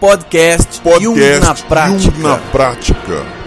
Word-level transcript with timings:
Podcast, 0.00 0.80
Podcast 0.82 1.04
Jung 1.04 1.40
na 1.40 1.54
prática. 1.54 2.10
Jung 2.10 2.22
na 2.22 2.36
prática. 2.50 3.44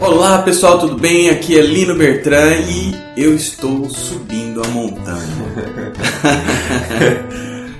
Olá 0.00 0.42
pessoal, 0.42 0.78
tudo 0.78 0.96
bem? 0.98 1.30
Aqui 1.30 1.58
é 1.58 1.62
Lino 1.62 1.94
Bertrand 1.94 2.64
e 2.68 2.94
eu 3.16 3.34
estou 3.34 3.88
subindo 3.88 4.49
a 4.64 4.68
montanha. 4.68 5.92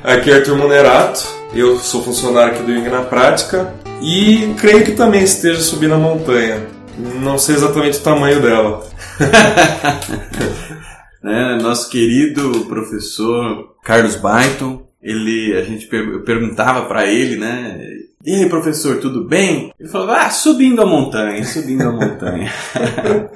Aqui 0.05 0.31
é 0.31 0.37
Arthur 0.37 0.57
Monerato, 0.57 1.23
eu 1.55 1.79
sou 1.79 2.03
funcionário 2.03 2.55
aqui 2.55 2.63
do 2.63 2.73
Jung 2.73 2.89
na 2.89 3.03
Prática 3.03 3.75
e 4.01 4.55
creio 4.59 4.83
que 4.85 4.93
também 4.93 5.23
esteja 5.23 5.61
subindo 5.61 5.95
a 5.95 5.99
montanha. 5.99 6.67
Não 7.23 7.39
sei 7.39 7.57
exatamente 7.57 7.99
o 7.99 8.03
tamanho 8.03 8.41
dela. 8.41 8.87
né? 11.23 11.59
Nosso 11.61 11.91
querido 11.91 12.65
professor 12.67 13.75
Carlos 13.85 14.17
Byton, 14.17 14.87
ele, 15.03 15.55
a 15.57 15.63
gente 15.63 15.87
per- 15.87 16.23
perguntava 16.25 16.87
para 16.87 17.07
ele, 17.07 17.37
né? 17.37 17.79
E 18.25 18.35
aí, 18.35 18.49
professor, 18.49 18.99
tudo 18.99 19.25
bem? 19.25 19.73
Ele 19.81 19.89
falou, 19.89 20.11
ah, 20.11 20.29
subindo 20.29 20.83
a 20.83 20.87
montanha, 20.87 21.43
subindo 21.45 21.83
a 21.83 21.93
montanha. 21.93 22.53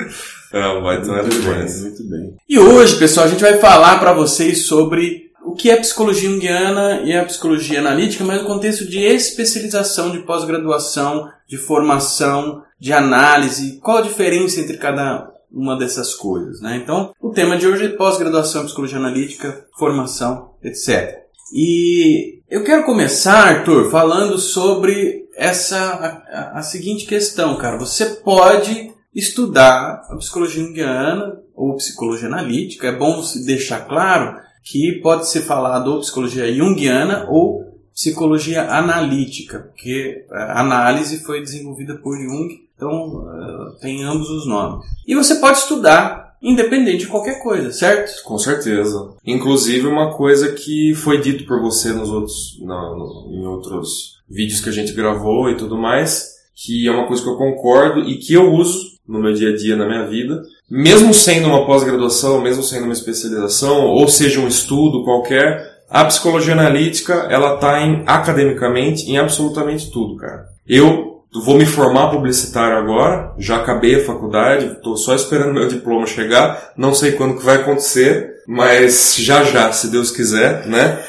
Ah, 0.56 0.79
vai 0.79 0.98
Muito 0.98 1.11
bem, 1.11 1.41
demais. 1.41 1.80
muito 1.83 2.09
bem. 2.09 2.37
E 2.48 2.61
hoje, 2.61 2.97
pessoal, 2.97 3.27
a 3.27 3.28
gente 3.28 3.41
vai 3.41 3.59
falar 3.59 3.98
para 3.98 4.12
vocês 4.12 4.66
sobre 4.66 5.33
o 5.45 5.52
que 5.52 5.69
é 5.69 5.77
psicologia 5.77 6.31
junguiana 6.31 7.00
e 7.03 7.12
a 7.12 7.25
psicologia 7.25 7.81
analítica, 7.81 8.23
mas 8.23 8.41
no 8.41 8.47
contexto 8.47 8.89
de 8.89 9.00
especialização, 9.00 10.12
de 10.12 10.20
pós-graduação, 10.20 11.28
de 11.48 11.56
formação, 11.56 12.62
de 12.78 12.92
análise, 12.92 13.80
qual 13.83 13.98
a 13.98 14.03
diferença 14.03 14.61
entre 14.61 14.77
cada 14.77 15.28
uma 15.51 15.77
dessas 15.77 16.14
coisas, 16.14 16.61
né? 16.61 16.77
Então, 16.77 17.12
o 17.20 17.30
tema 17.30 17.56
de 17.56 17.67
hoje 17.67 17.86
é 17.86 17.89
pós-graduação 17.89 18.62
em 18.62 18.67
psicologia 18.67 18.98
analítica, 18.98 19.67
formação, 19.77 20.53
etc. 20.62 21.23
E 21.53 22.41
eu 22.50 22.64
quero 22.64 22.84
começar, 22.84 23.48
Arthur, 23.59 23.91
falando 23.91 24.39
sobre 24.39 25.25
essa 25.37 26.23
a, 26.31 26.59
a- 26.59 26.62
seguinte 26.62 27.05
questão, 27.06 27.56
cara. 27.56 27.78
Você 27.78 28.06
pode 28.06 28.92
estudar 29.14 30.06
a 30.11 30.17
psicologia 30.17 30.62
junguiana 30.64 31.41
ou 31.55 31.77
psicologia 31.77 32.28
analítica. 32.28 32.89
É 32.89 32.97
bom 32.97 33.23
se 33.23 33.45
deixar 33.45 33.86
claro 33.86 34.39
que 34.62 35.01
pode 35.03 35.28
ser 35.28 35.42
falado 35.42 35.89
ou 35.92 36.01
psicologia 36.01 36.53
junguiana 36.53 37.27
ou 37.28 37.64
psicologia 37.92 38.62
analítica, 38.73 39.61
porque 39.61 40.25
a 40.33 40.61
análise 40.61 41.19
foi 41.23 41.41
desenvolvida 41.41 41.95
por 41.97 42.17
Jung, 42.19 42.48
então 42.75 43.25
eh, 43.31 43.79
tem 43.81 44.03
ambos 44.03 44.29
os 44.31 44.48
nomes. 44.48 44.84
E 45.06 45.14
você 45.14 45.36
pode 45.36 45.58
estudar 45.58 46.23
independente 46.45 46.98
de 46.98 47.06
qualquer 47.06 47.42
coisa, 47.42 47.73
certo? 47.73 48.23
Com 48.23 48.39
certeza. 48.39 49.12
Inclusive 49.27 49.87
uma 49.87 50.12
coisa 50.14 50.53
que 50.53 50.95
foi 50.95 51.20
dito 51.20 51.45
por 51.47 51.61
você 51.61 51.92
nos 51.92 52.11
outros, 52.11 52.59
na- 52.62 52.91
no- 52.95 53.28
em 53.33 53.47
outros 53.47 54.14
vídeos 54.28 54.61
que 54.61 54.69
a 54.69 54.73
gente 54.73 54.92
gravou 54.92 55.51
e 55.51 55.56
tudo 55.56 55.77
mais, 55.77 56.34
que 56.55 56.86
é 56.86 56.91
uma 56.91 57.06
coisa 57.06 57.23
que 57.23 57.28
eu 57.28 57.36
concordo 57.36 58.01
e 58.01 58.19
que 58.19 58.34
eu 58.34 58.53
uso 58.53 58.95
no 59.09 59.20
meu 59.20 59.33
dia 59.34 59.51
a 59.51 59.56
dia, 59.56 59.77
na 59.77 59.86
minha 59.86 60.06
vida. 60.06 60.41
Mesmo 60.70 61.12
sendo 61.12 61.48
uma 61.48 61.67
pós-graduação, 61.67 62.41
mesmo 62.41 62.62
sendo 62.62 62.84
uma 62.84 62.92
especialização, 62.92 63.86
ou 63.86 64.06
seja 64.08 64.41
um 64.41 64.48
estudo 64.48 65.05
qualquer, 65.05 65.62
a 65.91 66.05
psicologia 66.06 66.53
analítica, 66.55 67.27
ela 67.31 67.56
tá 67.58 67.81
em, 67.83 68.03
academicamente, 68.06 69.11
em 69.11 69.19
absolutamente 69.19 69.91
tudo, 69.91 70.17
cara. 70.17 70.47
Eu 70.67 71.14
vou 71.42 71.56
me 71.56 71.67
formar 71.67 72.11
publicitário 72.11 72.77
agora, 72.77 73.33
já 73.39 73.56
acabei 73.56 73.96
a 73.96 74.05
faculdade, 74.05 74.67
estou 74.67 74.96
só 74.96 75.14
esperando 75.14 75.52
meu 75.52 75.67
diploma 75.67 76.06
chegar, 76.06 76.72
não 76.77 76.95
sei 76.95 77.12
quando 77.12 77.36
que 77.36 77.45
vai 77.45 77.56
acontecer, 77.56 78.34
mas 78.46 79.17
já 79.18 79.42
já, 79.42 79.73
se 79.73 79.89
Deus 79.89 80.11
quiser, 80.11 80.67
né? 80.67 81.02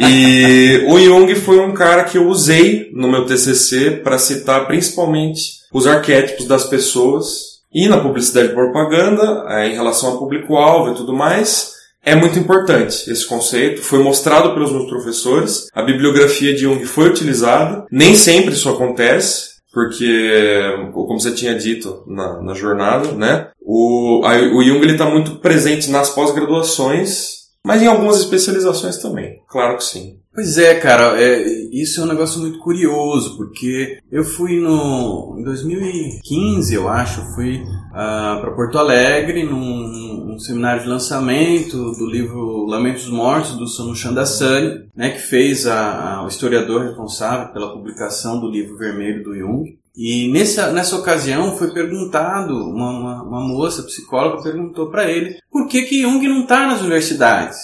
E 0.00 0.84
o 0.88 0.98
Jung 0.98 1.34
foi 1.34 1.58
um 1.58 1.74
cara 1.74 2.04
que 2.04 2.16
eu 2.16 2.28
usei 2.28 2.90
no 2.94 3.08
meu 3.08 3.26
TCC 3.26 4.00
para 4.02 4.18
citar 4.18 4.66
principalmente 4.66 5.56
os 5.72 5.86
arquétipos 5.86 6.46
das 6.46 6.64
pessoas 6.64 7.56
e 7.72 7.88
na 7.88 7.98
publicidade 7.98 8.48
e 8.48 8.54
propaganda, 8.54 9.44
eh, 9.50 9.68
em 9.68 9.74
relação 9.74 10.12
ao 10.12 10.18
público-alvo 10.18 10.92
e 10.92 10.94
tudo 10.94 11.12
mais. 11.12 11.74
É 12.02 12.14
muito 12.14 12.38
importante 12.38 13.10
esse 13.10 13.26
conceito, 13.26 13.82
foi 13.82 13.98
mostrado 13.98 14.54
pelos 14.54 14.70
meus 14.70 14.88
professores, 14.88 15.66
a 15.74 15.82
bibliografia 15.82 16.54
de 16.54 16.60
Jung 16.60 16.82
foi 16.86 17.08
utilizada, 17.08 17.84
nem 17.90 18.14
sempre 18.14 18.54
isso 18.54 18.68
acontece, 18.68 19.55
porque, 19.76 20.90
como 20.94 21.20
você 21.20 21.32
tinha 21.32 21.54
dito 21.54 22.02
na, 22.06 22.40
na 22.40 22.54
jornada, 22.54 23.12
né, 23.12 23.48
o, 23.60 24.22
a- 24.24 24.56
o 24.56 24.62
Jung 24.62 24.80
está 24.86 25.04
muito 25.10 25.36
presente 25.36 25.90
nas 25.90 26.08
pós-graduações, 26.08 27.48
mas 27.62 27.82
em 27.82 27.86
algumas 27.86 28.18
especializações 28.20 28.96
também, 28.96 29.42
claro 29.46 29.76
que 29.76 29.84
sim. 29.84 30.16
Pois 30.36 30.58
é, 30.58 30.74
cara, 30.78 31.18
é, 31.18 31.42
isso 31.72 31.98
é 31.98 32.04
um 32.04 32.08
negócio 32.08 32.38
muito 32.42 32.58
curioso, 32.58 33.38
porque 33.38 33.98
eu 34.12 34.22
fui 34.22 34.60
no. 34.60 35.34
Em 35.38 35.42
2015, 35.42 36.74
eu 36.74 36.88
acho, 36.90 37.22
fui 37.34 37.64
para 37.90 38.52
Porto 38.54 38.76
Alegre 38.78 39.44
num, 39.44 39.78
num 40.26 40.38
seminário 40.38 40.82
de 40.82 40.88
lançamento 40.88 41.92
do 41.92 42.06
livro 42.06 42.66
Lamentos 42.66 43.08
Mortos, 43.08 43.56
do 43.56 43.66
Sonu 43.66 43.96
Chandassani, 43.96 44.84
né, 44.94 45.08
que 45.08 45.20
fez 45.20 45.66
a, 45.66 46.16
a- 46.18 46.24
o 46.24 46.28
historiador 46.28 46.82
responsável 46.82 47.50
pela 47.54 47.72
publicação 47.72 48.38
do 48.38 48.50
livro 48.50 48.76
vermelho 48.76 49.24
do 49.24 49.34
Jung. 49.34 49.78
E 49.96 50.30
nessa, 50.30 50.70
nessa 50.70 50.96
ocasião 50.96 51.56
foi 51.56 51.72
perguntado, 51.72 52.52
uma, 52.54 52.90
uma, 52.90 53.22
uma 53.22 53.40
moça 53.40 53.82
psicóloga 53.84 54.42
perguntou 54.42 54.90
para 54.90 55.10
ele 55.10 55.38
por 55.50 55.66
que, 55.66 55.80
que 55.84 56.02
Jung 56.02 56.28
não 56.28 56.42
está 56.42 56.66
nas 56.66 56.82
universidades. 56.82 57.56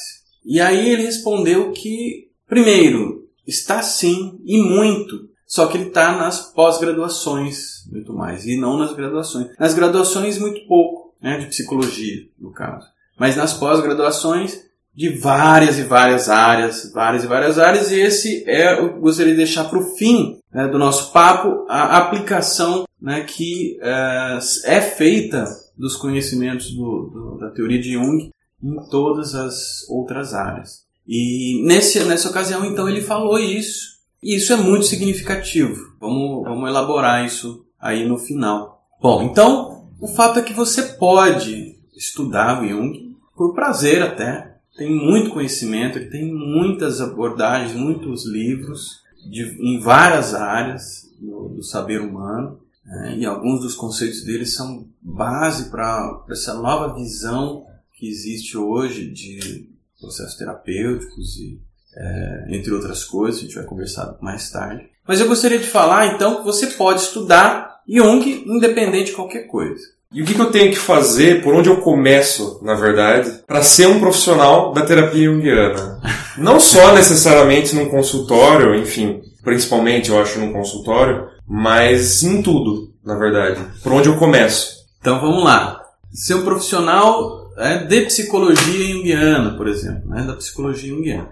E 0.43 0.59
aí 0.59 0.89
ele 0.89 1.03
respondeu 1.03 1.71
que 1.73 2.32
Primeiro, 2.53 3.29
está 3.47 3.81
sim, 3.81 4.39
e 4.45 4.59
muito. 4.63 5.27
Só 5.47 5.69
que 5.69 5.79
ele 5.79 5.89
está 5.89 6.15
nas 6.19 6.53
pós-graduações, 6.53 7.87
muito 7.91 8.13
mais, 8.13 8.45
e 8.45 8.59
não 8.61 8.77
nas 8.77 8.93
graduações. 8.93 9.49
Nas 9.59 9.73
graduações, 9.73 10.37
muito 10.39 10.67
pouco, 10.67 11.15
né, 11.23 11.39
de 11.39 11.47
psicologia, 11.47 12.27
no 12.39 12.53
caso. 12.53 12.87
Mas 13.19 13.37
nas 13.37 13.55
pós-graduações, 13.55 14.65
de 14.95 15.09
várias 15.19 15.79
e 15.79 15.83
várias 15.85 16.29
áreas, 16.29 16.93
várias 16.93 17.25
e 17.25 17.27
várias 17.27 17.59
áreas, 17.59 17.91
e 17.91 17.99
esse 17.99 18.45
é, 18.47 18.79
eu 18.79 19.01
gostaria 19.01 19.33
de 19.33 19.39
deixar 19.39 19.65
para 19.65 19.79
o 19.79 19.97
fim 19.97 20.39
né, 20.53 20.69
do 20.69 20.79
nosso 20.79 21.11
papo, 21.11 21.65
a 21.71 21.97
aplicação 21.97 22.85
né, 23.01 23.23
que 23.25 23.79
eh, 23.81 24.39
é 24.67 24.81
feita 24.83 25.47
dos 25.75 25.97
conhecimentos 25.97 26.71
do- 26.75 27.09
do- 27.11 27.39
da 27.41 27.51
teoria 27.51 27.81
de 27.81 27.95
Jung 27.95 28.31
em 28.63 28.77
todas 28.91 29.35
as 29.35 29.89
outras 29.89 30.35
áreas. 30.35 30.82
E 31.07 31.63
nesse, 31.65 32.03
nessa 32.05 32.29
ocasião, 32.29 32.65
então, 32.65 32.89
ele 32.89 33.01
falou 33.01 33.39
isso. 33.39 33.93
E 34.23 34.37
isso 34.37 34.53
é 34.53 34.57
muito 34.57 34.87
significativo. 34.87 35.95
Vamos, 36.01 36.45
vamos 36.45 36.69
elaborar 36.69 37.25
isso 37.25 37.65
aí 37.81 38.07
no 38.07 38.19
final. 38.19 38.87
Bom, 39.01 39.23
então, 39.23 39.89
o 40.01 40.07
fato 40.07 40.39
é 40.39 40.43
que 40.43 40.53
você 40.53 40.83
pode 40.83 41.77
estudar 41.97 42.63
o 42.63 42.69
Jung 42.69 43.17
por 43.37 43.55
prazer 43.55 44.03
até. 44.03 44.57
Tem 44.77 44.91
muito 44.91 45.31
conhecimento, 45.31 45.99
tem 46.09 46.33
muitas 46.33 47.01
abordagens, 47.01 47.75
muitos 47.75 48.25
livros 48.25 49.03
de, 49.29 49.57
em 49.61 49.79
várias 49.81 50.35
áreas 50.35 51.11
do, 51.21 51.49
do 51.49 51.63
saber 51.63 52.01
humano. 52.01 52.59
né? 52.85 53.17
e 53.19 53.27
alguns 53.27 53.61
dos 53.61 53.75
conceitos 53.75 54.23
dele 54.25 54.47
são 54.47 54.87
base 55.01 55.71
para 55.71 56.25
essa 56.31 56.55
nova 56.55 56.95
visão 56.95 57.67
que 57.95 58.09
existe 58.09 58.57
hoje 58.57 59.11
de 59.11 59.69
processos 60.03 60.37
terapêuticos 60.37 61.39
e 61.39 61.59
é, 61.97 62.47
entre 62.49 62.73
outras 62.73 63.05
coisas, 63.05 63.41
a 63.41 63.45
gente 63.45 63.55
vai 63.55 63.65
conversar 63.65 64.17
mais 64.21 64.51
tarde. 64.51 64.91
Mas 65.07 65.21
eu 65.21 65.29
gostaria 65.29 65.59
de 65.59 65.67
falar 65.67 66.15
então 66.15 66.37
que 66.37 66.45
você 66.45 66.67
pode 66.69 67.01
estudar 67.01 67.81
Jung 67.89 68.45
independente 68.47 69.07
de 69.07 69.17
qualquer 69.17 69.47
coisa. 69.47 69.83
E 70.13 70.23
o 70.23 70.27
que, 70.27 70.35
que 70.35 70.41
eu 70.41 70.51
tenho 70.51 70.71
que 70.71 70.79
fazer, 70.79 71.43
por 71.43 71.55
onde 71.55 71.71
eu 71.71 71.81
começo, 71.81 72.61
na 72.63 72.75
verdade, 72.75 73.43
para 73.47 73.63
ser 73.63 73.87
um 73.87 73.99
profissional 73.99 74.73
da 74.73 74.83
terapia 74.83 75.25
junguiana? 75.25 76.01
Não 76.37 76.61
só 76.61 76.95
necessariamente 76.95 77.75
num 77.75 77.89
consultório, 77.89 78.75
enfim, 78.75 79.23
principalmente 79.43 80.11
eu 80.11 80.21
acho 80.21 80.39
num 80.39 80.53
consultório, 80.53 81.29
mas 81.49 82.23
em 82.23 82.43
tudo, 82.43 82.93
na 83.03 83.17
verdade. 83.17 83.61
Por 83.83 83.93
onde 83.93 84.09
eu 84.09 84.19
começo? 84.19 84.83
Então 85.01 85.19
vamos 85.19 85.45
lá. 85.45 85.81
Ser 86.13 86.35
um 86.35 86.45
profissional 86.45 87.42
é, 87.57 87.85
de 87.85 88.03
psicologia 88.03 88.95
junguiana, 88.95 89.57
por 89.57 89.69
exemplo, 89.69 90.09
né, 90.09 90.23
da 90.23 90.35
psicologia 90.35 90.89
junguiana. 90.89 91.31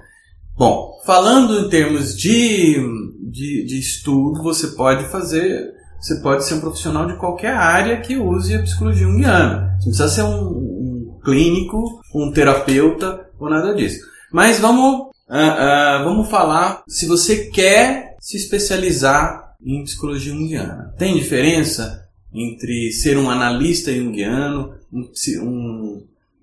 Bom, 0.57 1.01
falando 1.07 1.59
em 1.61 1.69
termos 1.69 2.17
de, 2.17 2.77
de, 3.31 3.65
de 3.65 3.79
estudo, 3.79 4.43
você 4.43 4.69
pode 4.69 5.05
fazer 5.05 5.81
você 6.01 6.17
pode 6.23 6.47
ser 6.47 6.55
um 6.55 6.61
profissional 6.61 7.07
de 7.07 7.19
qualquer 7.19 7.53
área 7.53 8.01
que 8.01 8.17
use 8.17 8.55
a 8.55 8.63
psicologia 8.63 9.07
junguiana. 9.07 9.77
Você 9.79 9.91
não 9.91 9.97
precisa 9.97 10.09
ser 10.09 10.23
um, 10.23 10.49
um, 10.49 11.21
clínico, 11.23 12.01
um 12.15 12.33
terapeuta 12.33 13.29
ou 13.39 13.51
nada 13.51 13.75
disso. 13.75 14.01
Mas 14.33 14.59
vamos, 14.59 15.09
uh, 15.29 16.01
uh, 16.01 16.05
vamos 16.05 16.31
falar 16.31 16.83
se 16.89 17.07
você 17.07 17.51
quer 17.51 18.17
se 18.19 18.39
especializar 18.39 19.55
em 19.63 19.85
psicologia 19.85 20.33
junguiana. 20.33 20.95
Tem 20.99 21.15
diferença 21.15 22.09
entre 22.33 22.93
ser 22.93 23.19
um 23.19 23.29
analista 23.29 23.93
junguiano, 23.93 24.73
um, 24.91 25.07
um, 25.43 25.90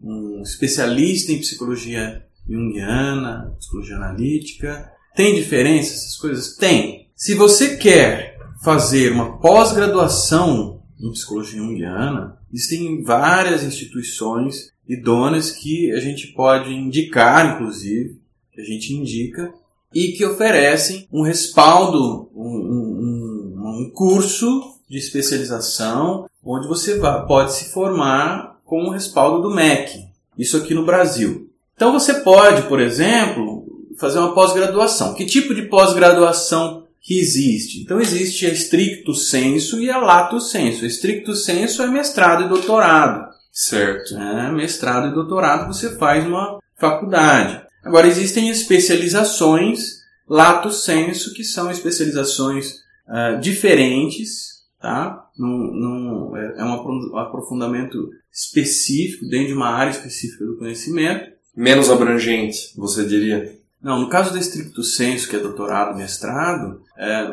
um 0.02 0.42
especialista 0.42 1.32
em 1.32 1.40
psicologia 1.40 2.26
junguiana, 2.48 3.56
psicologia 3.58 3.96
analítica? 3.96 4.92
Tem 5.16 5.36
diferença 5.36 5.94
essas 5.94 6.16
coisas? 6.18 6.56
Tem. 6.56 7.10
Se 7.16 7.34
você 7.34 7.78
quer 7.78 8.38
fazer 8.64 9.12
uma 9.12 9.40
pós-graduação 9.40 10.82
em 11.00 11.12
psicologia 11.12 11.60
junguiana, 11.60 12.38
existem 12.54 13.04
várias 13.04 13.64
instituições 13.64 14.72
idôneas 14.88 15.52
que 15.52 15.92
a 15.92 16.00
gente 16.00 16.28
pode 16.28 16.74
indicar, 16.74 17.56
inclusive, 17.56 18.22
que 18.52 18.62
a 18.62 18.64
gente 18.64 18.94
indica, 18.94 19.54
e 19.94 20.14
que 20.14 20.26
oferecem 20.26 21.08
um 21.12 21.22
respaldo, 21.22 22.30
um, 22.36 22.48
um, 22.48 23.82
um 23.82 23.92
curso 23.94 24.76
de 24.90 24.98
especialização 24.98 26.30
onde 26.44 26.68
você 26.68 27.00
pode 27.28 27.54
se 27.54 27.72
formar 27.72 28.57
com 28.68 28.84
o 28.84 28.92
respaldo 28.92 29.42
do 29.42 29.56
MEC. 29.56 30.06
Isso 30.38 30.58
aqui 30.58 30.76
no 30.76 30.86
Brasil. 30.86 31.50
Então 31.76 31.92
você 31.92 32.16
pode, 32.16 32.64
por 32.64 32.80
exemplo, 32.80 33.66
fazer 33.98 34.20
uma 34.20 34.34
pós-graduação. 34.34 35.16
Que 35.16 35.26
tipo 35.26 35.56
de 35.56 35.64
pós-graduação 35.64 36.86
que 37.02 37.18
existe? 37.18 37.82
Então 37.82 38.00
existe 38.00 38.46
a 38.46 38.50
stricto 38.50 39.16
senso 39.16 39.80
e 39.80 39.90
a 39.90 39.98
lato 39.98 40.40
senso. 40.40 40.84
A 40.84 40.88
stricto 40.88 41.34
senso 41.34 41.82
é 41.82 41.88
mestrado 41.88 42.44
e 42.44 42.50
doutorado. 42.50 43.28
Certo. 43.52 44.16
É, 44.16 44.52
mestrado 44.52 45.08
e 45.08 45.14
doutorado 45.14 45.74
você 45.74 45.96
faz 45.98 46.24
numa 46.24 46.60
faculdade. 46.78 47.62
Agora 47.84 48.06
existem 48.06 48.50
especializações 48.50 49.98
lato 50.28 50.72
senso, 50.72 51.34
que 51.34 51.44
são 51.44 51.72
especializações 51.72 52.80
uh, 53.08 53.40
diferentes, 53.40 54.66
tá? 54.82 55.27
Num, 55.38 55.72
num, 55.72 56.38
é, 56.38 56.56
é 56.58 56.64
um 56.64 57.18
aprofundamento 57.18 58.10
específico 58.32 59.28
dentro 59.28 59.48
de 59.48 59.54
uma 59.54 59.70
área 59.70 59.92
específica 59.92 60.46
do 60.46 60.58
conhecimento. 60.58 61.32
Menos 61.56 61.90
abrangente, 61.90 62.74
você 62.76 63.06
diria? 63.06 63.58
Não, 63.82 64.00
no 64.00 64.10
caso 64.10 64.32
do 64.32 64.40
estricto 64.40 64.84
senso, 64.84 65.30
que 65.30 65.36
é 65.36 65.40
doutorado, 65.40 65.96
mestrado, 65.96 66.82
é, 66.98 67.32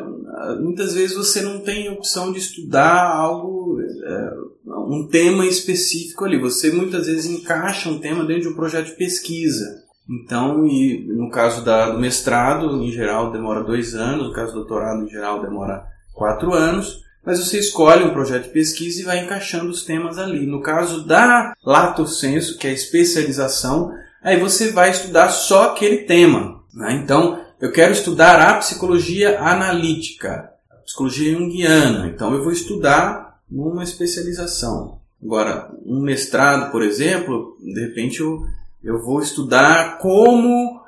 muitas 0.59 0.93
vezes 0.93 1.15
você 1.15 1.41
não 1.41 1.59
tem 1.59 1.89
opção 1.89 2.31
de 2.31 2.39
estudar 2.39 3.07
algo, 3.07 3.81
é, 3.81 4.33
um 4.67 5.07
tema 5.09 5.45
específico 5.45 6.23
ali. 6.23 6.39
Você 6.39 6.71
muitas 6.71 7.07
vezes 7.07 7.25
encaixa 7.25 7.89
um 7.89 7.99
tema 7.99 8.23
dentro 8.23 8.43
de 8.43 8.49
um 8.49 8.55
projeto 8.55 8.87
de 8.87 8.95
pesquisa. 8.95 9.83
Então, 10.07 10.67
e 10.67 11.07
no 11.07 11.31
caso 11.31 11.65
da, 11.65 11.89
do 11.89 11.99
mestrado, 11.99 12.83
em 12.83 12.91
geral 12.91 13.31
demora 13.31 13.63
dois 13.63 13.95
anos, 13.95 14.27
no 14.27 14.33
caso 14.33 14.53
do 14.53 14.59
doutorado, 14.59 15.03
em 15.03 15.09
geral 15.09 15.41
demora 15.41 15.83
quatro 16.13 16.53
anos, 16.53 17.01
mas 17.25 17.39
você 17.39 17.59
escolhe 17.59 18.03
um 18.03 18.13
projeto 18.13 18.43
de 18.43 18.49
pesquisa 18.49 19.01
e 19.01 19.05
vai 19.05 19.19
encaixando 19.19 19.69
os 19.69 19.83
temas 19.83 20.17
ali. 20.17 20.45
No 20.45 20.61
caso 20.61 21.05
da 21.05 21.53
lato 21.63 22.05
senso, 22.07 22.57
que 22.57 22.67
é 22.67 22.69
a 22.69 22.73
especialização, 22.73 23.91
aí 24.21 24.39
você 24.39 24.71
vai 24.71 24.91
estudar 24.91 25.29
só 25.29 25.71
aquele 25.71 25.99
tema. 25.99 26.61
Né? 26.73 26.99
Então, 27.03 27.43
eu 27.59 27.71
quero 27.71 27.93
estudar 27.93 28.39
a 28.39 28.57
psicologia 28.57 29.39
analítica, 29.39 30.51
a 30.69 30.75
psicologia 30.83 31.33
junguiana, 31.33 32.07
então 32.07 32.33
eu 32.33 32.43
vou 32.43 32.51
estudar 32.51 33.39
uma 33.49 33.83
especialização. 33.83 34.99
Agora, 35.23 35.71
um 35.85 36.01
mestrado, 36.01 36.71
por 36.71 36.83
exemplo, 36.83 37.57
de 37.59 37.79
repente 37.79 38.19
eu, 38.19 38.45
eu 38.83 39.01
vou 39.01 39.21
estudar 39.21 39.97
como 39.97 40.83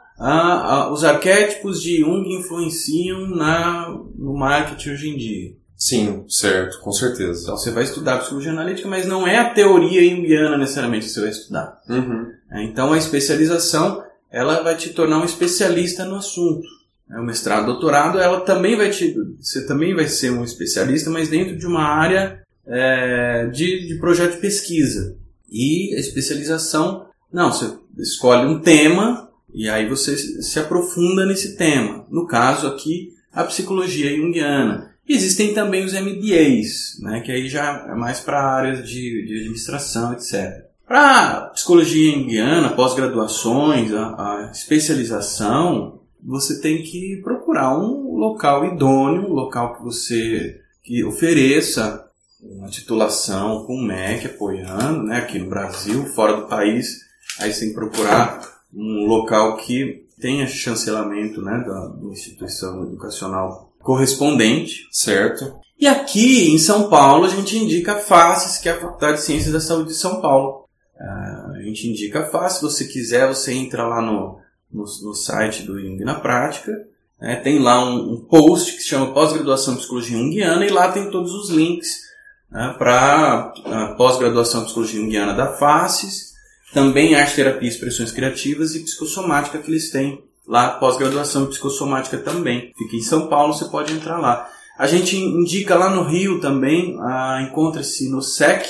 os 0.91 1.03
arquétipos 1.03 1.81
de 1.81 1.99
Jung 1.99 2.27
influenciam 2.35 3.27
na, 3.27 3.89
no 4.15 4.33
marketing 4.35 4.89
hoje 4.89 5.09
em 5.09 5.17
dia. 5.17 5.55
Sim, 5.77 6.25
certo, 6.27 6.79
com 6.79 6.91
certeza. 6.91 7.44
Então 7.44 7.56
você 7.56 7.69
vai 7.69 7.83
estudar 7.83 8.18
psicologia 8.18 8.51
analítica, 8.51 8.89
mas 8.89 9.06
não 9.06 9.27
é 9.27 9.38
a 9.38 9.51
teoria 9.51 10.09
junguiana 10.09 10.57
necessariamente 10.57 11.06
que 11.06 11.12
você 11.12 11.21
vai 11.21 11.29
estudar. 11.29 11.79
Uhum. 11.88 12.31
É, 12.51 12.63
então 12.63 12.91
a 12.91 12.97
especialização 12.97 14.03
ela 14.31 14.63
vai 14.63 14.75
te 14.75 14.89
tornar 14.89 15.19
um 15.19 15.25
especialista 15.25 16.03
no 16.03 16.15
assunto. 16.15 16.68
É, 17.12 17.19
o 17.19 17.24
mestrado, 17.24 17.68
doutorado, 17.68 18.19
ela 18.19 18.41
também 18.41 18.75
vai 18.75 18.89
te, 18.89 19.15
você 19.39 19.65
também 19.65 19.95
vai 19.95 20.07
ser 20.07 20.31
um 20.31 20.44
especialista, 20.44 21.12
mas 21.12 21.29
dentro 21.29 21.56
de 21.56 21.68
uma 21.68 21.83
área 21.83 22.41
é, 22.65 23.45
de, 23.47 23.88
de 23.88 23.95
projeto 24.00 24.33
de 24.33 24.41
pesquisa. 24.41 25.15
E 25.50 25.95
a 25.95 26.00
especialização, 26.00 27.06
não, 27.31 27.51
você 27.51 27.71
escolhe 28.00 28.47
um 28.47 28.59
tema 28.59 29.30
e 29.53 29.69
aí 29.69 29.88
você 29.88 30.18
se 30.18 30.59
aprofunda 30.59 31.25
nesse 31.25 31.56
tema. 31.56 32.06
No 32.09 32.27
caso 32.27 32.68
aqui, 32.68 33.13
a 33.31 33.44
psicologia 33.44 34.15
junguiana. 34.15 34.91
Existem 35.07 35.54
também 35.54 35.86
os 35.86 35.94
MBAs, 35.94 37.00
né, 37.00 37.21
que 37.21 37.31
aí 37.31 37.48
já 37.48 37.86
é 37.89 37.95
mais 37.95 38.19
para 38.19 38.44
áreas 38.44 38.88
de, 38.88 39.25
de 39.25 39.39
administração, 39.39 40.12
etc. 40.13 40.65
Para 40.86 41.48
psicologia 41.54 42.15
indiana, 42.15 42.69
pós-graduações, 42.69 43.94
a, 43.94 44.48
a, 44.48 44.51
especialização, 44.51 46.01
você 46.21 46.59
tem 46.59 46.83
que 46.83 47.21
procurar 47.24 47.77
um 47.77 48.15
local 48.15 48.65
idôneo, 48.65 49.30
um 49.30 49.33
local 49.33 49.75
que 49.75 49.83
você 49.83 50.62
que 50.83 51.04
ofereça 51.04 52.06
uma 52.42 52.69
titulação 52.69 53.65
com 53.65 53.75
o 53.75 53.83
MEC 53.83 54.27
apoiando, 54.27 55.04
né, 55.04 55.18
aqui 55.18 55.39
no 55.39 55.50
Brasil, 55.50 56.06
fora 56.07 56.38
do 56.38 56.48
país, 56.48 57.00
aí 57.39 57.54
você 57.54 57.62
tem 57.62 57.69
que 57.69 57.75
procurar 57.75 58.42
um 58.74 59.06
local 59.06 59.57
que 59.57 60.06
tenha 60.19 60.48
chancelamento 60.48 61.42
né, 61.42 61.63
da, 61.65 61.88
da 61.88 62.09
instituição 62.09 62.83
educacional 62.83 63.66
correspondente. 63.87 64.85
Certo. 64.91 65.55
E 65.79 65.87
aqui 65.87 66.53
em 66.53 66.57
São 66.57 66.89
Paulo 66.89 67.23
a 67.23 67.29
gente 67.29 67.57
indica 67.57 67.93
a 67.93 67.99
FACES, 67.99 68.57
que 68.57 68.67
é 68.67 68.73
a 68.73 68.79
Faculdade 68.81 69.19
de 69.19 69.23
Ciências 69.23 69.53
da 69.53 69.61
Saúde 69.61 69.89
de 69.89 69.95
São 69.95 70.19
Paulo. 70.19 70.65
Uh, 70.99 71.51
a 71.55 71.61
gente 71.63 71.87
indica 71.87 72.25
fácil, 72.25 72.67
se 72.69 72.75
você 72.75 72.85
quiser, 72.85 73.27
você 73.27 73.53
entra 73.53 73.87
lá 73.87 74.01
no, 74.01 74.39
no, 74.69 74.83
no 74.83 75.13
site 75.13 75.63
do 75.63 75.79
Jung 75.79 76.03
na 76.03 76.15
Prática, 76.15 76.73
né? 77.21 77.37
tem 77.37 77.59
lá 77.59 77.85
um, 77.85 78.13
um, 78.13 78.25
post 78.25 78.73
que 78.73 78.81
se 78.81 78.89
chama 78.89 79.13
Pós-Graduação 79.13 79.75
em 79.75 79.77
Psicologia 79.77 80.17
Junguiana 80.17 80.65
e 80.65 80.69
lá 80.69 80.91
tem 80.91 81.09
todos 81.09 81.31
os 81.31 81.49
links 81.49 82.01
né, 82.51 82.75
para 82.77 83.53
a 83.65 83.95
pós-graduação 83.95 84.61
em 84.61 84.65
Psicologia 84.65 84.99
Junguiana 84.99 85.33
da 85.33 85.53
FACES, 85.53 86.33
também 86.73 87.15
Arte, 87.15 87.35
Terapia, 87.35 87.69
Expressões 87.69 88.11
Criativas 88.11 88.75
e 88.75 88.83
Psicossomática 88.83 89.59
que 89.59 89.71
eles 89.71 89.91
têm 89.91 90.21
lá, 90.47 90.71
pós-graduação 90.71 91.44
em 91.44 91.47
Psicossomática 91.47 92.18
também. 92.18 92.71
Fica 92.77 92.95
em 92.95 93.01
São 93.01 93.27
Paulo, 93.27 93.54
você 93.54 93.66
pode 93.66 93.94
entrar 93.94 94.18
lá. 94.18 94.47
A 94.77 94.87
gente 94.87 95.18
indica 95.18 95.75
lá 95.75 95.89
no 95.89 96.04
Rio 96.04 96.39
também, 96.39 96.97
ah, 97.01 97.45
encontra-se 97.47 98.09
no 98.09 98.21
SEC, 98.21 98.66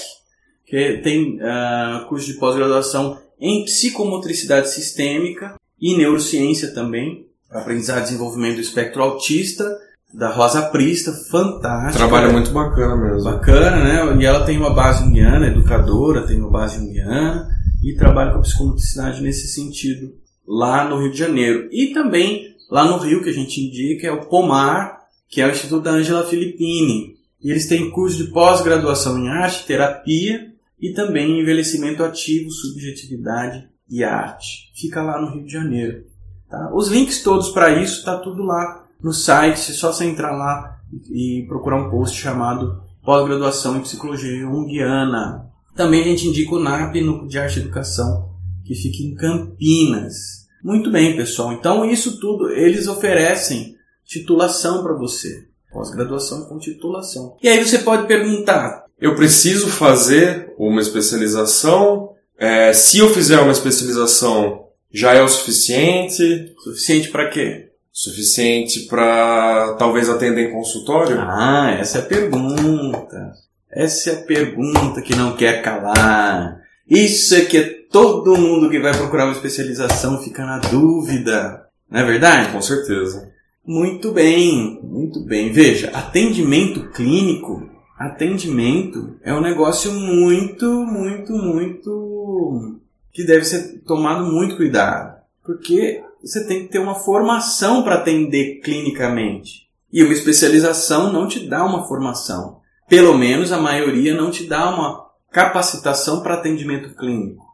que 0.66 1.00
tem 1.04 1.38
uh, 1.38 2.06
curso 2.08 2.26
de 2.26 2.34
pós-graduação 2.34 3.18
em 3.40 3.64
psicomotricidade 3.64 4.70
sistêmica 4.70 5.56
e 5.80 5.96
neurociência 5.96 6.74
também, 6.74 7.26
aprendizado 7.50 8.00
e 8.00 8.04
desenvolvimento 8.04 8.56
do 8.56 8.62
espectro 8.62 9.02
autista, 9.02 9.66
da 10.14 10.30
Rosa 10.30 10.64
Prista, 10.64 11.14
fantástica. 11.30 12.08
Trabalho 12.08 12.34
muito 12.34 12.52
bacana 12.52 12.96
mesmo. 12.96 13.24
Bacana, 13.24 13.84
né? 13.84 14.22
E 14.22 14.26
ela 14.26 14.46
tem 14.46 14.58
uma 14.58 14.74
base 14.74 15.04
junguiana, 15.04 15.48
educadora, 15.48 16.26
tem 16.26 16.38
uma 16.38 16.50
base 16.50 16.78
junguiana 16.78 17.48
e 17.84 17.96
trabalha 17.96 18.32
com 18.32 18.40
a 18.40 18.42
psicomotricidade 18.42 19.22
nesse 19.22 19.48
sentido 19.48 20.12
lá 20.48 20.88
no 20.88 21.00
Rio 21.00 21.12
de 21.12 21.18
Janeiro. 21.18 21.68
E 21.72 21.88
também 21.88 22.56
lá 22.70 22.86
no 22.86 22.98
Rio, 22.98 23.24
que 23.24 23.30
a 23.30 23.34
gente 23.34 23.60
indica, 23.60 24.08
é 24.08 24.12
o 24.12 24.26
POMAR, 24.28 25.02
que 25.30 25.42
é 25.42 25.48
o 25.48 25.52
Instituto 25.52 25.84
da 25.84 25.92
Angela 25.92 26.26
Filippini. 26.26 27.18
E 27.42 27.52
eles 27.52 27.68
têm 27.68 27.92
curso 27.92 28.18
de 28.18 28.32
pós-graduação 28.32 29.18
em 29.20 29.30
arte, 29.30 29.66
terapia 29.66 30.52
e 30.82 30.94
também 30.94 31.40
envelhecimento 31.40 32.04
ativo, 32.04 32.50
subjetividade 32.52 33.68
e 33.90 34.04
arte. 34.04 34.72
Fica 34.76 35.02
lá 35.02 35.20
no 35.20 35.32
Rio 35.34 35.46
de 35.46 35.52
Janeiro. 35.52 36.06
Tá? 36.50 36.72
Os 36.74 36.88
links 36.90 37.22
todos 37.22 37.50
para 37.50 37.82
isso 37.82 38.06
tá 38.06 38.18
tudo 38.18 38.44
lá 38.44 38.86
no 39.02 39.12
site, 39.12 39.72
é 39.72 39.74
só 39.74 39.92
você 39.92 40.06
entrar 40.06 40.32
lá 40.32 40.80
e 41.12 41.46
procurar 41.48 41.82
um 41.82 41.90
post 41.90 42.20
chamado 42.20 42.82
Pós-graduação 43.04 43.78
em 43.78 43.82
Psicologia 43.82 44.40
Junguiana. 44.40 45.50
Também 45.76 46.02
a 46.02 46.06
gente 46.06 46.28
indica 46.28 46.56
o 46.56 46.60
NAP, 46.60 46.96
Núcleo 47.02 47.28
de 47.28 47.38
Arte 47.38 47.60
e 47.60 47.62
Educação, 47.62 48.32
que 48.66 48.74
fica 48.74 49.04
em 49.04 49.16
Campinas. 49.16 50.37
Muito 50.64 50.92
bem, 50.92 51.16
pessoal. 51.16 51.54
Então, 51.54 51.90
isso 51.90 52.20
tudo, 52.20 52.50
eles 52.52 52.88
oferecem 52.88 53.76
titulação 54.06 54.84
para 54.84 54.94
você. 54.94 55.46
Pós-graduação 55.72 56.46
com 56.46 56.58
titulação. 56.58 57.38
E 57.44 57.48
aí 57.48 57.64
você 57.64 57.80
pode 57.80 58.08
perguntar, 58.08 58.86
eu 59.00 59.16
preciso 59.16 59.68
fazer 59.68 60.54
uma 60.58 60.82
especialização. 60.82 62.14
É, 62.38 62.74
se 62.74 63.00
eu 63.00 63.10
fizer 63.10 63.40
uma 63.40 63.52
especialização, 63.52 64.68
já 64.92 65.14
é 65.14 65.22
o 65.22 65.28
suficiente? 65.28 66.56
Suficiente 66.64 67.10
para 67.10 67.30
quê? 67.30 67.70
Suficiente 67.92 68.88
para 68.88 69.76
talvez 69.78 70.10
atender 70.10 70.50
em 70.50 70.52
consultório? 70.52 71.20
Ah, 71.20 71.76
essa 71.80 72.00
é 72.00 72.02
a 72.02 72.06
pergunta. 72.06 73.34
Essa 73.72 74.12
é 74.12 74.14
a 74.14 74.22
pergunta 74.22 75.02
que 75.02 75.16
não 75.16 75.36
quer 75.36 75.62
calar. 75.62 76.62
Isso 76.90 77.36
é 77.36 77.42
que 77.42 77.58
é 77.58 77.77
todo 77.92 78.38
mundo 78.38 78.70
que 78.70 78.80
vai 78.80 78.96
procurar 78.96 79.26
uma 79.26 79.34
especialização 79.34 80.22
fica 80.22 80.46
na 80.46 80.60
dúvida. 80.60 81.68
Não 81.90 82.00
é 82.00 82.04
verdade? 82.04 82.52
Com 82.52 82.62
certeza. 82.62 83.32
Muito 83.66 84.12
bem, 84.12 84.80
muito 84.84 85.20
bem. 85.26 85.52
Veja, 85.52 85.90
atendimento 85.94 86.90
clínico, 86.92 87.70
atendimento 87.98 89.16
é 89.24 89.34
um 89.34 89.42
negócio 89.42 89.92
muito, 89.92 90.66
muito, 90.86 91.34
muito 91.34 92.80
que 93.12 93.26
deve 93.26 93.44
ser 93.44 93.82
tomado 93.86 94.26
muito 94.26 94.56
cuidado, 94.56 95.18
porque 95.44 96.04
você 96.22 96.46
tem 96.46 96.62
que 96.62 96.72
ter 96.72 96.80
uma 96.80 96.96
formação 96.96 97.84
para 97.84 97.96
atender 97.96 98.62
clinicamente. 98.62 99.68
E 99.92 100.04
uma 100.04 100.14
especialização 100.14 101.12
não 101.12 101.28
te 101.28 101.48
dá 101.48 101.66
uma 101.66 101.88
formação. 101.88 102.60
Pelo 102.88 103.18
menos 103.18 103.52
a 103.52 103.60
maioria 103.60 104.14
não 104.14 104.30
te 104.30 104.46
dá 104.46 104.70
uma 104.70 105.08
capacitação 105.32 106.22
para 106.22 106.36
atendimento 106.36 106.96
clínico. 106.96 107.47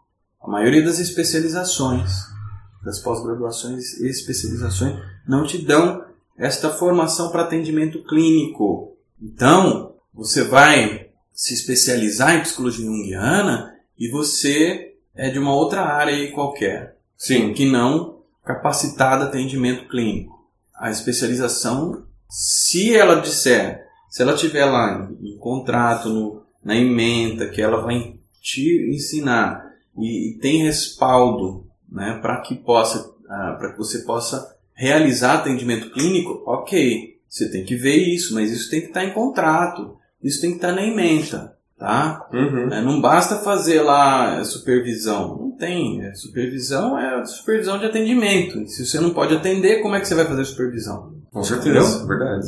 A 0.44 0.50
maioria 0.50 0.84
das 0.84 1.00
especializações, 1.00 2.12
das 2.84 3.00
pós-graduações 3.00 3.98
e 4.02 4.10
especializações, 4.10 5.00
não 5.26 5.46
te 5.46 5.58
dão 5.58 6.04
esta 6.38 6.70
formação 6.70 7.32
para 7.32 7.44
atendimento 7.44 8.04
clínico. 8.04 8.98
Então, 9.22 9.96
você 10.14 10.44
vai 10.44 11.08
se 11.32 11.54
especializar 11.54 12.36
em 12.36 12.42
psicologia 12.42 12.86
junguiana 12.86 13.74
e 13.98 14.10
você 14.10 14.96
é 15.16 15.30
de 15.30 15.40
uma 15.40 15.56
outra 15.56 15.82
área 15.84 16.30
qualquer. 16.34 16.98
Sim. 17.18 17.54
Que 17.54 17.66
não 17.66 18.20
capacitada 18.44 19.26
atendimento 19.26 19.88
clínico. 19.88 20.34
A 20.76 20.92
especialização, 20.92 22.04
se 22.30 22.94
ela 22.94 23.22
disser, 23.22 23.86
se 24.10 24.22
ela 24.22 24.36
tiver 24.36 24.66
lá 24.66 25.08
em, 25.22 25.36
em 25.36 25.38
contrato, 25.38 26.10
no, 26.10 26.44
na 26.62 26.76
emenda, 26.76 27.48
que 27.48 27.62
ela 27.62 27.80
vai 27.80 28.16
te 28.42 28.90
ensinar 28.94 29.73
e, 29.98 30.32
e 30.32 30.40
tem 30.40 30.64
respaldo 30.64 31.66
né, 31.92 32.20
para 32.22 32.42
que 32.42 32.56
possa, 32.56 33.08
uh, 33.08 33.58
para 33.58 33.72
que 33.72 33.78
você 33.78 34.00
possa 34.00 34.56
realizar 34.74 35.36
atendimento 35.36 35.92
clínico, 35.92 36.42
ok, 36.46 37.18
você 37.30 37.50
tem 37.50 37.64
que 37.64 37.76
ver 37.76 37.96
isso, 37.96 38.34
mas 38.34 38.52
isso 38.52 38.70
tem 38.70 38.82
que 38.82 38.88
estar 38.88 39.04
em 39.04 39.14
contrato, 39.14 39.98
isso 40.24 40.42
tem 40.42 40.52
que 40.52 40.58
estar 40.58 40.72
na 40.72 40.84
emenda, 40.84 41.56
tá? 41.78 42.28
Uhum. 42.34 42.74
É, 42.74 42.82
não 42.82 43.00
basta 43.00 43.38
fazer 43.38 43.82
lá 43.82 44.44
supervisão, 44.44 45.38
não 45.38 45.52
tem. 45.52 46.02
É, 46.04 46.14
supervisão 46.14 46.98
é 46.98 47.26
supervisão 47.26 47.78
de 47.78 47.86
atendimento. 47.86 48.68
Se 48.68 48.86
você 48.86 49.00
não 49.00 49.12
pode 49.12 49.36
atender, 49.36 49.82
como 49.82 49.96
é 49.96 50.00
que 50.00 50.08
você 50.08 50.16
vai 50.16 50.26
fazer 50.26 50.46
supervisão? 50.46 51.14
Com 51.32 51.44
certeza, 51.44 52.06
verdade. 52.06 52.46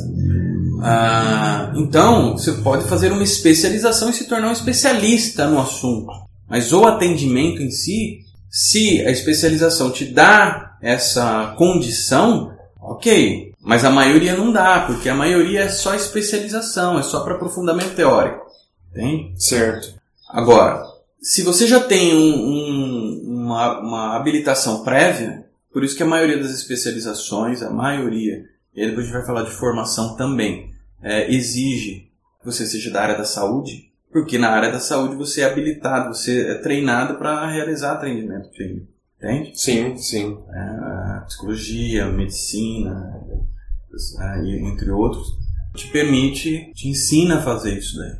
Ah, 0.80 1.72
então, 1.74 2.32
você 2.32 2.52
pode 2.52 2.84
fazer 2.84 3.10
uma 3.10 3.24
especialização 3.24 4.10
e 4.10 4.12
se 4.12 4.28
tornar 4.28 4.48
um 4.48 4.52
especialista 4.52 5.48
no 5.48 5.60
assunto. 5.60 6.25
Mas 6.48 6.72
o 6.72 6.84
atendimento 6.84 7.62
em 7.62 7.70
si, 7.70 8.24
se 8.50 9.04
a 9.06 9.10
especialização 9.10 9.90
te 9.90 10.04
dá 10.04 10.76
essa 10.80 11.54
condição, 11.58 12.56
ok. 12.80 13.52
Mas 13.60 13.84
a 13.84 13.90
maioria 13.90 14.36
não 14.36 14.52
dá, 14.52 14.80
porque 14.86 15.08
a 15.08 15.14
maioria 15.14 15.62
é 15.62 15.68
só 15.68 15.94
especialização, 15.94 16.98
é 16.98 17.02
só 17.02 17.20
para 17.20 17.34
aprofundamento 17.34 17.94
teórico. 17.94 18.46
Entende? 18.92 19.34
Certo. 19.36 19.94
Agora, 20.28 20.84
se 21.20 21.42
você 21.42 21.66
já 21.66 21.80
tem 21.80 22.14
um, 22.14 22.34
um, 22.34 23.22
uma, 23.24 23.80
uma 23.80 24.16
habilitação 24.16 24.84
prévia, 24.84 25.44
por 25.72 25.82
isso 25.82 25.96
que 25.96 26.02
a 26.02 26.06
maioria 26.06 26.38
das 26.38 26.52
especializações, 26.52 27.62
a 27.62 27.70
maioria, 27.70 28.44
e 28.74 28.86
depois 28.86 29.06
a 29.06 29.08
gente 29.08 29.18
vai 29.18 29.26
falar 29.26 29.42
de 29.42 29.50
formação 29.50 30.16
também, 30.16 30.70
é, 31.02 31.30
exige 31.32 32.08
que 32.40 32.46
você 32.46 32.64
seja 32.64 32.90
da 32.90 33.02
área 33.02 33.18
da 33.18 33.24
saúde, 33.24 33.90
porque 34.16 34.38
na 34.38 34.48
área 34.48 34.72
da 34.72 34.80
saúde 34.80 35.14
você 35.14 35.42
é 35.42 35.44
habilitado, 35.44 36.14
você 36.14 36.52
é 36.52 36.54
treinado 36.54 37.18
para 37.18 37.50
realizar 37.50 37.92
atendimento 37.92 38.48
clínico. 38.48 38.86
Entende? 39.18 39.52
Sim, 39.60 39.98
sim. 39.98 40.38
É, 40.48 41.20
psicologia, 41.26 42.06
medicina, 42.06 43.14
entre 44.40 44.90
outros, 44.90 45.36
te 45.74 45.88
permite, 45.88 46.72
te 46.72 46.88
ensina 46.88 47.40
a 47.40 47.42
fazer 47.42 47.76
isso 47.76 47.98
daí. 47.98 48.16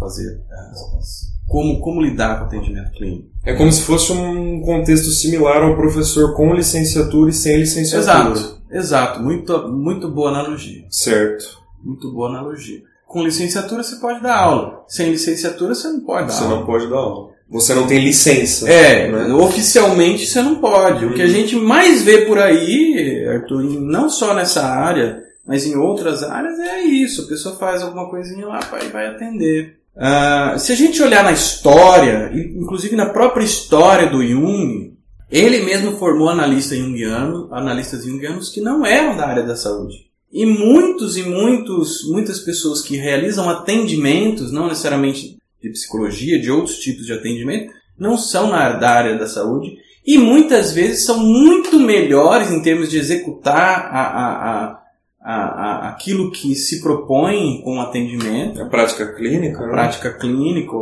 Fazer 0.00 0.42
é, 0.50 1.46
como, 1.46 1.80
como 1.80 2.02
lidar 2.02 2.38
com 2.38 2.44
o 2.46 2.46
atendimento 2.48 2.90
clínico. 2.90 3.28
É 3.44 3.54
como 3.54 3.70
se 3.70 3.82
fosse 3.82 4.10
um 4.10 4.60
contexto 4.62 5.10
similar 5.10 5.62
ao 5.62 5.76
professor 5.76 6.34
com 6.34 6.52
licenciatura 6.52 7.30
e 7.30 7.34
sem 7.34 7.58
licenciatura. 7.58 8.32
Exato, 8.32 8.62
exato. 8.68 9.22
Muito, 9.22 9.68
muito 9.68 10.08
boa 10.10 10.30
analogia. 10.30 10.86
Certo. 10.90 11.56
Muito 11.84 12.12
boa 12.12 12.30
analogia. 12.30 12.82
Com 13.08 13.24
licenciatura 13.24 13.82
você 13.82 13.96
pode 13.96 14.22
dar 14.22 14.36
aula. 14.36 14.84
Sem 14.86 15.10
licenciatura 15.10 15.74
você 15.74 15.88
não 15.88 16.00
pode 16.00 16.26
dar 16.28 16.32
Você 16.34 16.44
aula. 16.44 16.56
não 16.56 16.66
pode 16.66 16.86
dar 16.90 16.96
aula. 16.96 17.30
Você 17.50 17.72
não 17.74 17.86
tem 17.86 17.98
licença. 18.04 18.68
É, 18.70 19.10
né? 19.10 19.32
oficialmente 19.32 20.26
você 20.26 20.42
não 20.42 20.56
pode. 20.56 21.06
O 21.06 21.14
que 21.14 21.22
a 21.22 21.24
Uhum. 21.24 21.30
gente 21.30 21.56
mais 21.56 22.02
vê 22.02 22.26
por 22.26 22.38
aí, 22.38 23.26
Arthur, 23.26 23.62
não 23.62 24.10
só 24.10 24.34
nessa 24.34 24.62
área, 24.66 25.22
mas 25.46 25.64
em 25.64 25.74
outras 25.74 26.22
áreas, 26.22 26.58
é 26.58 26.82
isso. 26.82 27.22
A 27.22 27.26
pessoa 27.26 27.56
faz 27.56 27.82
alguma 27.82 28.10
coisinha 28.10 28.46
lá 28.46 28.60
e 28.84 28.88
vai 28.88 29.06
atender. 29.06 29.78
Ah, 29.96 30.56
se 30.58 30.70
a 30.70 30.76
gente 30.76 31.02
olhar 31.02 31.24
na 31.24 31.32
história, 31.32 32.30
inclusive 32.34 32.94
na 32.94 33.06
própria 33.06 33.42
história 33.44 34.06
do 34.10 34.22
Jung, 34.22 34.92
ele 35.30 35.62
mesmo 35.64 35.92
formou 35.96 36.28
analista 36.28 36.76
junguiano, 36.76 37.48
analistas 37.50 38.04
junguianos 38.04 38.50
que 38.50 38.60
não 38.60 38.84
eram 38.84 39.16
da 39.16 39.26
área 39.26 39.42
da 39.42 39.56
saúde. 39.56 40.07
E 40.32 40.44
muitos 40.44 41.16
e 41.16 41.22
muitos, 41.22 42.06
muitas 42.10 42.38
pessoas 42.40 42.82
que 42.82 42.96
realizam 42.96 43.48
atendimentos, 43.48 44.52
não 44.52 44.68
necessariamente 44.68 45.38
de 45.62 45.70
psicologia, 45.70 46.38
de 46.40 46.50
outros 46.50 46.78
tipos 46.78 47.06
de 47.06 47.12
atendimento, 47.12 47.72
não 47.98 48.16
são 48.16 48.48
na 48.48 48.58
área- 48.58 48.78
da 48.78 48.90
área 48.90 49.18
da 49.18 49.26
saúde 49.26 49.76
e 50.06 50.16
muitas 50.18 50.72
vezes 50.72 51.04
são 51.04 51.18
muito 51.18 51.78
melhores 51.80 52.50
em 52.50 52.62
termos 52.62 52.88
de 52.90 52.98
executar 52.98 53.88
a, 53.92 54.00
a, 54.00 54.28
a, 54.70 54.82
a, 55.20 55.34
a- 55.34 55.88
aquilo 55.88 56.30
que 56.30 56.54
se 56.54 56.80
propõe 56.80 57.60
com 57.62 57.78
o 57.78 57.80
atendimento, 57.80 58.60
A 58.62 58.66
prática 58.66 59.14
clínica, 59.14 59.58
a 59.62 59.66
né? 59.66 59.72
prática 59.72 60.12
clínica, 60.12 60.72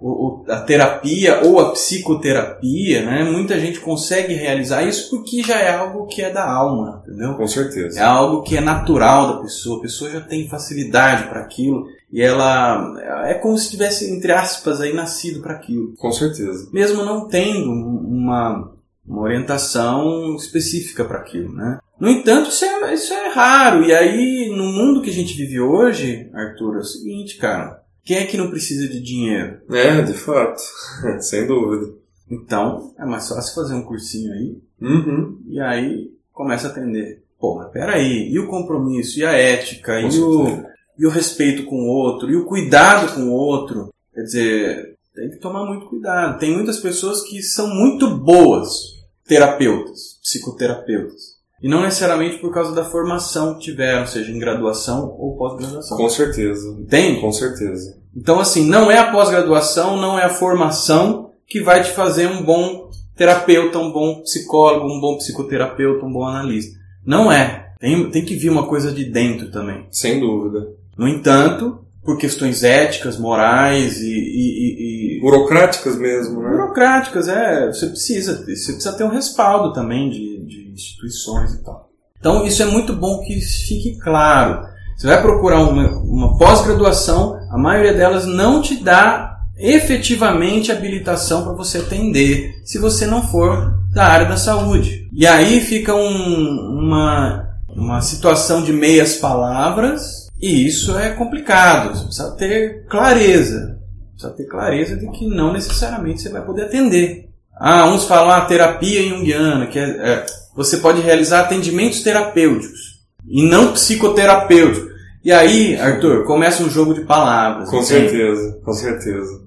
o- 0.00 0.44
a 0.48 0.60
terapia 0.60 1.40
ou 1.44 1.58
a 1.60 1.72
psicoterapia, 1.72 3.04
né? 3.04 3.24
Muita 3.24 3.58
gente 3.58 3.80
consegue 3.80 4.34
realizar 4.34 4.82
isso 4.82 5.10
porque 5.10 5.42
já 5.42 5.58
é 5.58 5.74
algo 5.74 6.06
que 6.06 6.22
é 6.22 6.30
da 6.30 6.48
alma, 6.48 7.02
entendeu? 7.06 7.34
Com 7.34 7.46
certeza. 7.46 7.98
É 8.00 8.02
algo 8.04 8.42
que 8.42 8.56
é 8.56 8.60
natural 8.60 9.34
da 9.34 9.40
pessoa, 9.42 9.78
a 9.78 9.82
pessoa 9.82 10.10
já 10.10 10.20
tem 10.20 10.48
facilidade 10.48 11.24
para 11.28 11.40
aquilo 11.40 11.86
e 12.12 12.22
ela 12.22 12.94
é 13.26 13.34
como 13.34 13.58
se 13.58 13.70
tivesse, 13.70 14.10
entre 14.10 14.32
aspas, 14.32 14.80
aí 14.80 14.92
nascido 14.94 15.40
para 15.42 15.54
aquilo. 15.54 15.94
Com 15.96 16.12
certeza. 16.12 16.68
Mesmo 16.72 17.04
não 17.04 17.26
tendo 17.28 17.70
uma, 17.70 18.72
uma 19.06 19.22
orientação 19.22 20.34
específica 20.36 21.04
para 21.04 21.18
aquilo, 21.18 21.52
né? 21.52 21.78
No 21.98 22.08
entanto, 22.08 22.50
isso 22.50 22.64
é, 22.64 22.94
isso 22.94 23.12
é 23.12 23.28
raro. 23.30 23.82
E 23.84 23.92
aí, 23.92 24.48
no 24.56 24.64
mundo 24.66 25.02
que 25.02 25.10
a 25.10 25.12
gente 25.12 25.34
vive 25.34 25.60
hoje, 25.60 26.30
Arthur, 26.32 26.76
é 26.76 26.78
o 26.78 26.84
seguinte, 26.84 27.36
cara. 27.36 27.82
Quem 28.08 28.16
é 28.16 28.24
que 28.24 28.38
não 28.38 28.48
precisa 28.48 28.88
de 28.88 29.02
dinheiro? 29.02 29.60
É, 29.70 30.00
de 30.00 30.14
fato. 30.14 30.62
Sem 31.20 31.46
dúvida. 31.46 31.92
Então, 32.30 32.94
é 32.98 33.04
mais 33.04 33.28
fácil 33.28 33.54
fazer 33.54 33.74
um 33.74 33.82
cursinho 33.82 34.32
aí 34.32 34.56
Uhum. 34.80 35.40
E 35.48 35.60
aí 35.60 36.10
começa 36.32 36.68
a 36.68 36.70
atender. 36.70 37.22
Pô, 37.38 37.56
mas 37.56 37.70
peraí, 37.70 38.30
e 38.32 38.38
o 38.38 38.46
compromisso, 38.46 39.18
e 39.18 39.26
a 39.26 39.32
ética, 39.32 40.00
Com 40.00 40.08
e 40.08 40.20
o, 40.20 40.64
e 41.00 41.06
o 41.06 41.10
respeito 41.10 41.64
com 41.64 41.76
o 41.76 41.88
outro, 41.88 42.30
e 42.30 42.36
o 42.36 42.46
cuidado 42.46 43.12
com 43.14 43.22
o 43.22 43.32
outro? 43.32 43.92
Quer 44.14 44.22
dizer, 44.22 44.96
tem 45.14 45.30
que 45.30 45.36
tomar 45.36 45.66
muito 45.66 45.86
cuidado. 45.86 46.38
Tem 46.38 46.52
muitas 46.54 46.78
pessoas 46.78 47.22
que 47.22 47.42
são 47.42 47.68
muito 47.68 48.16
boas 48.16 49.02
terapeutas, 49.26 50.18
psicoterapeutas. 50.22 51.37
E 51.62 51.68
não 51.68 51.82
necessariamente 51.82 52.38
por 52.38 52.52
causa 52.52 52.74
da 52.74 52.84
formação 52.84 53.54
que 53.54 53.64
tiveram, 53.64 54.06
seja 54.06 54.30
em 54.30 54.38
graduação 54.38 55.14
ou 55.18 55.36
pós-graduação. 55.36 55.96
Com 55.96 56.08
certeza. 56.08 56.68
Entende? 56.78 57.20
Com 57.20 57.32
certeza. 57.32 57.98
Então, 58.16 58.38
assim, 58.38 58.64
não 58.64 58.90
é 58.90 58.98
a 58.98 59.10
pós-graduação, 59.10 59.96
não 59.96 60.18
é 60.18 60.24
a 60.24 60.30
formação 60.30 61.30
que 61.46 61.60
vai 61.60 61.82
te 61.82 61.90
fazer 61.90 62.28
um 62.28 62.44
bom 62.44 62.90
terapeuta, 63.16 63.78
um 63.78 63.92
bom 63.92 64.22
psicólogo, 64.22 64.86
um 64.86 65.00
bom 65.00 65.16
psicoterapeuta, 65.16 66.06
um 66.06 66.12
bom 66.12 66.24
analista. 66.24 66.78
Não 67.04 67.30
é. 67.32 67.72
Tem, 67.80 68.10
tem 68.10 68.24
que 68.24 68.36
vir 68.36 68.50
uma 68.50 68.66
coisa 68.66 68.92
de 68.92 69.04
dentro 69.04 69.50
também. 69.50 69.86
Sem 69.90 70.20
dúvida. 70.20 70.68
No 70.96 71.08
entanto, 71.08 71.84
por 72.08 72.16
questões 72.16 72.64
éticas, 72.64 73.18
morais 73.18 74.00
e, 74.00 74.06
e- 74.08 75.16
e- 75.18 75.20
Burocráticas 75.20 75.94
mesmo, 75.98 76.40
né? 76.40 76.48
burocráticas, 76.48 77.28
é, 77.28 77.66
você 77.66 77.86
precisa, 77.88 78.36
você 78.38 78.72
precisa 78.72 78.92
ter 78.94 79.04
um 79.04 79.10
respaldo 79.10 79.74
também 79.74 80.08
de, 80.08 80.42
de 80.46 80.72
instituições 80.72 81.52
e 81.52 81.62
tal. 81.62 81.90
Então 82.18 82.46
isso 82.46 82.62
é 82.62 82.66
muito 82.66 82.94
bom 82.94 83.20
que 83.20 83.38
fique 83.42 83.98
claro. 83.98 84.62
Você 84.96 85.06
vai 85.06 85.20
procurar 85.20 85.60
uma, 85.68 85.86
uma 85.98 86.38
pós-graduação, 86.38 87.38
a 87.50 87.58
maioria 87.58 87.92
delas 87.92 88.24
não 88.24 88.62
te 88.62 88.76
dá 88.82 89.36
efetivamente 89.58 90.72
habilitação 90.72 91.44
para 91.44 91.52
você 91.52 91.76
atender, 91.78 92.54
se 92.64 92.78
você 92.78 93.06
não 93.06 93.22
for 93.28 93.74
da 93.92 94.04
área 94.06 94.26
da 94.26 94.36
saúde. 94.38 95.06
E 95.12 95.26
aí 95.26 95.60
fica 95.60 95.94
um- 95.94 96.78
uma, 96.78 97.50
uma 97.68 98.00
situação 98.00 98.62
de 98.62 98.72
meias 98.72 99.16
palavras, 99.16 100.17
e 100.40 100.66
isso 100.66 100.96
é 100.96 101.10
complicado. 101.10 101.96
Você 101.96 102.04
precisa 102.04 102.30
ter 102.32 102.86
clareza. 102.86 103.78
Precisa 104.12 104.32
ter 104.34 104.44
clareza 104.44 104.96
de 104.96 105.10
que 105.10 105.26
não 105.26 105.52
necessariamente 105.52 106.22
você 106.22 106.28
vai 106.28 106.44
poder 106.44 106.62
atender. 106.62 107.28
Ah, 107.60 107.86
uns 107.86 108.04
falam 108.04 108.30
a 108.30 108.38
ah, 108.38 108.44
terapia 108.44 109.02
junguiana, 109.02 109.66
que 109.66 109.78
é, 109.78 109.82
é, 109.82 110.26
você 110.54 110.76
pode 110.76 111.00
realizar 111.00 111.40
atendimentos 111.40 112.02
terapêuticos 112.02 113.00
e 113.26 113.48
não 113.48 113.72
psicoterapêuticos. 113.72 114.88
E 115.24 115.32
aí, 115.32 115.76
Arthur, 115.76 116.24
começa 116.24 116.62
um 116.62 116.70
jogo 116.70 116.94
de 116.94 117.00
palavras. 117.00 117.68
Com 117.68 117.80
assim. 117.80 117.88
certeza, 117.88 118.60
com 118.64 118.72
certeza. 118.72 119.42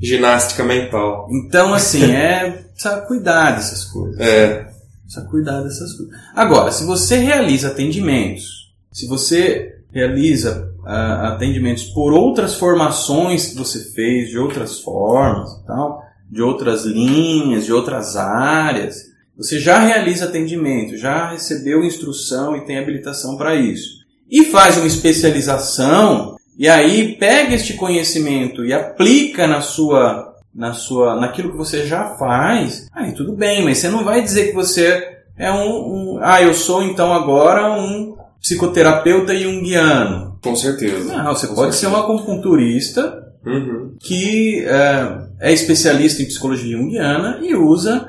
Ginástica 0.00 0.64
mental. 0.64 1.28
Então, 1.30 1.74
assim, 1.74 2.10
é. 2.10 2.64
Precisa 2.72 3.00
cuidar 3.02 3.50
dessas 3.50 3.84
coisas. 3.84 4.18
É. 4.18 4.66
Precisa 5.02 5.26
cuidar 5.26 5.60
dessas 5.60 5.92
coisas. 5.92 6.14
Agora, 6.34 6.72
se 6.72 6.84
você 6.84 7.16
realiza 7.16 7.68
atendimentos, 7.68 8.72
se 8.90 9.06
você 9.06 9.79
realiza 9.92 10.72
uh, 10.80 11.26
atendimentos 11.26 11.84
por 11.84 12.12
outras 12.12 12.54
formações 12.54 13.48
que 13.48 13.56
você 13.56 13.92
fez, 13.92 14.30
de 14.30 14.38
outras 14.38 14.80
formas 14.80 15.52
e 15.52 15.66
tal, 15.66 16.02
de 16.30 16.42
outras 16.42 16.84
linhas, 16.84 17.64
de 17.64 17.72
outras 17.72 18.16
áreas, 18.16 19.10
você 19.36 19.58
já 19.58 19.78
realiza 19.78 20.26
atendimento, 20.26 20.98
já 20.98 21.30
recebeu 21.30 21.82
instrução 21.82 22.54
e 22.54 22.66
tem 22.66 22.78
habilitação 22.78 23.38
para 23.38 23.54
isso. 23.54 24.00
E 24.30 24.44
faz 24.44 24.76
uma 24.76 24.86
especialização 24.86 26.36
e 26.58 26.68
aí 26.68 27.16
pega 27.16 27.54
este 27.54 27.72
conhecimento 27.72 28.62
e 28.64 28.72
aplica 28.72 29.46
na 29.46 29.62
sua 29.62 30.28
na 30.54 30.74
sua 30.74 31.18
naquilo 31.18 31.52
que 31.52 31.56
você 31.56 31.86
já 31.86 32.16
faz. 32.16 32.86
Aí 32.92 33.12
tudo 33.12 33.32
bem, 33.32 33.64
mas 33.64 33.78
você 33.78 33.88
não 33.88 34.04
vai 34.04 34.20
dizer 34.20 34.48
que 34.48 34.54
você 34.54 35.20
é 35.38 35.50
um, 35.50 36.16
um 36.16 36.18
ah, 36.20 36.42
eu 36.42 36.52
sou 36.52 36.82
então 36.82 37.10
agora 37.10 37.72
um 37.72 38.14
psicoterapeuta 38.40 39.36
junguiano. 39.36 40.38
Com 40.42 40.56
certeza. 40.56 41.16
Não, 41.16 41.34
você 41.34 41.46
Com 41.46 41.54
pode 41.54 41.74
certeza. 41.74 41.92
ser 41.92 41.98
um 41.98 42.00
acupunturista 42.00 43.22
uhum. 43.44 43.94
que 44.00 44.64
é, 44.64 45.18
é, 45.40 45.52
especialista 45.52 46.22
em 46.22 46.26
psicologia 46.26 46.76
junguiana 46.76 47.38
e 47.42 47.54
usa 47.54 48.06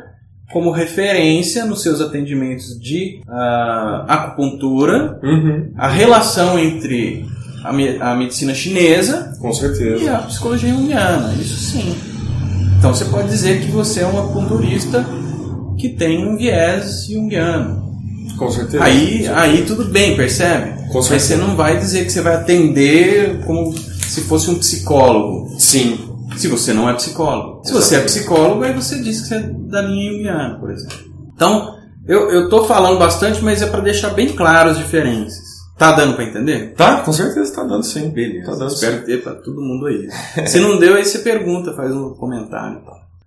como 0.51 0.71
referência 0.71 1.65
nos 1.65 1.81
seus 1.81 2.01
atendimentos 2.01 2.77
de 2.79 3.21
uh, 3.27 4.03
acupuntura 4.07 5.17
uhum. 5.23 5.71
a 5.77 5.87
relação 5.87 6.59
entre 6.59 7.25
a, 7.63 7.71
me 7.71 7.97
a, 8.01 8.15
medicina 8.15 8.53
chinesa 8.53 9.37
Com 9.39 9.53
certeza. 9.53 10.03
e 10.03 10.09
a 10.09 10.17
psicologia 10.19 10.73
junguiana. 10.73 11.33
Isso 11.35 11.57
sim. 11.57 11.95
Então 12.77 12.93
você 12.93 13.05
pode 13.05 13.29
dizer 13.29 13.61
que 13.61 13.71
você 13.71 14.01
é 14.01 14.07
um 14.07 14.19
acupunturista 14.19 15.05
que 15.77 15.89
tem 15.89 16.27
um 16.27 16.37
viés 16.37 17.07
junguiano. 17.07 17.90
Com 18.41 18.49
certeza. 18.49 18.83
Aí, 18.83 19.27
aí 19.27 19.63
tudo 19.67 19.85
bem, 19.85 20.15
percebe? 20.15 20.71
Com 20.87 20.95
Mas 20.95 21.05
certeza. 21.05 21.27
você 21.27 21.35
não 21.35 21.55
vai 21.55 21.77
dizer 21.77 22.05
que 22.05 22.11
você 22.11 22.21
vai 22.21 22.33
atender 22.33 23.39
como 23.45 23.71
se 23.77 24.21
fosse 24.21 24.49
um 24.49 24.55
psicólogo. 24.55 25.59
Sim. 25.59 26.09
Se 26.37 26.47
você 26.47 26.73
não 26.73 26.89
é 26.89 26.93
psicólogo. 26.95 27.63
Se 27.63 27.71
você 27.71 27.97
é 27.97 28.01
psicólogo, 28.01 28.63
aí 28.63 28.73
você 28.73 28.99
diz 28.99 29.21
que 29.21 29.27
você 29.27 29.35
é 29.35 29.39
da 29.41 29.83
linha 29.83 30.11
junguiana, 30.11 30.59
por 30.59 30.71
exemplo. 30.71 30.97
Então, 31.35 31.75
eu, 32.07 32.31
eu 32.31 32.49
tô 32.49 32.65
falando 32.65 32.97
bastante, 32.97 33.43
mas 33.43 33.61
é 33.61 33.67
para 33.67 33.81
deixar 33.81 34.09
bem 34.09 34.29
claro 34.29 34.71
as 34.71 34.77
diferenças. 34.79 35.61
Tá 35.77 35.91
dando 35.91 36.15
para 36.15 36.23
entender? 36.23 36.73
Tá, 36.73 37.01
com 37.01 37.13
certeza 37.13 37.53
tá 37.53 37.63
dando 37.63 37.83
sim. 37.83 38.09
Beleza. 38.09 38.47
Tá 38.47 38.57
dando 38.57 38.73
Espero 38.73 39.05
ter 39.05 39.21
para 39.21 39.35
todo 39.35 39.61
mundo 39.61 39.85
aí. 39.85 40.09
Se 40.49 40.59
não 40.59 40.79
deu, 40.79 40.95
aí 40.95 41.05
você 41.05 41.19
pergunta, 41.19 41.75
faz 41.75 41.93
um 41.93 42.15
comentário. 42.15 42.81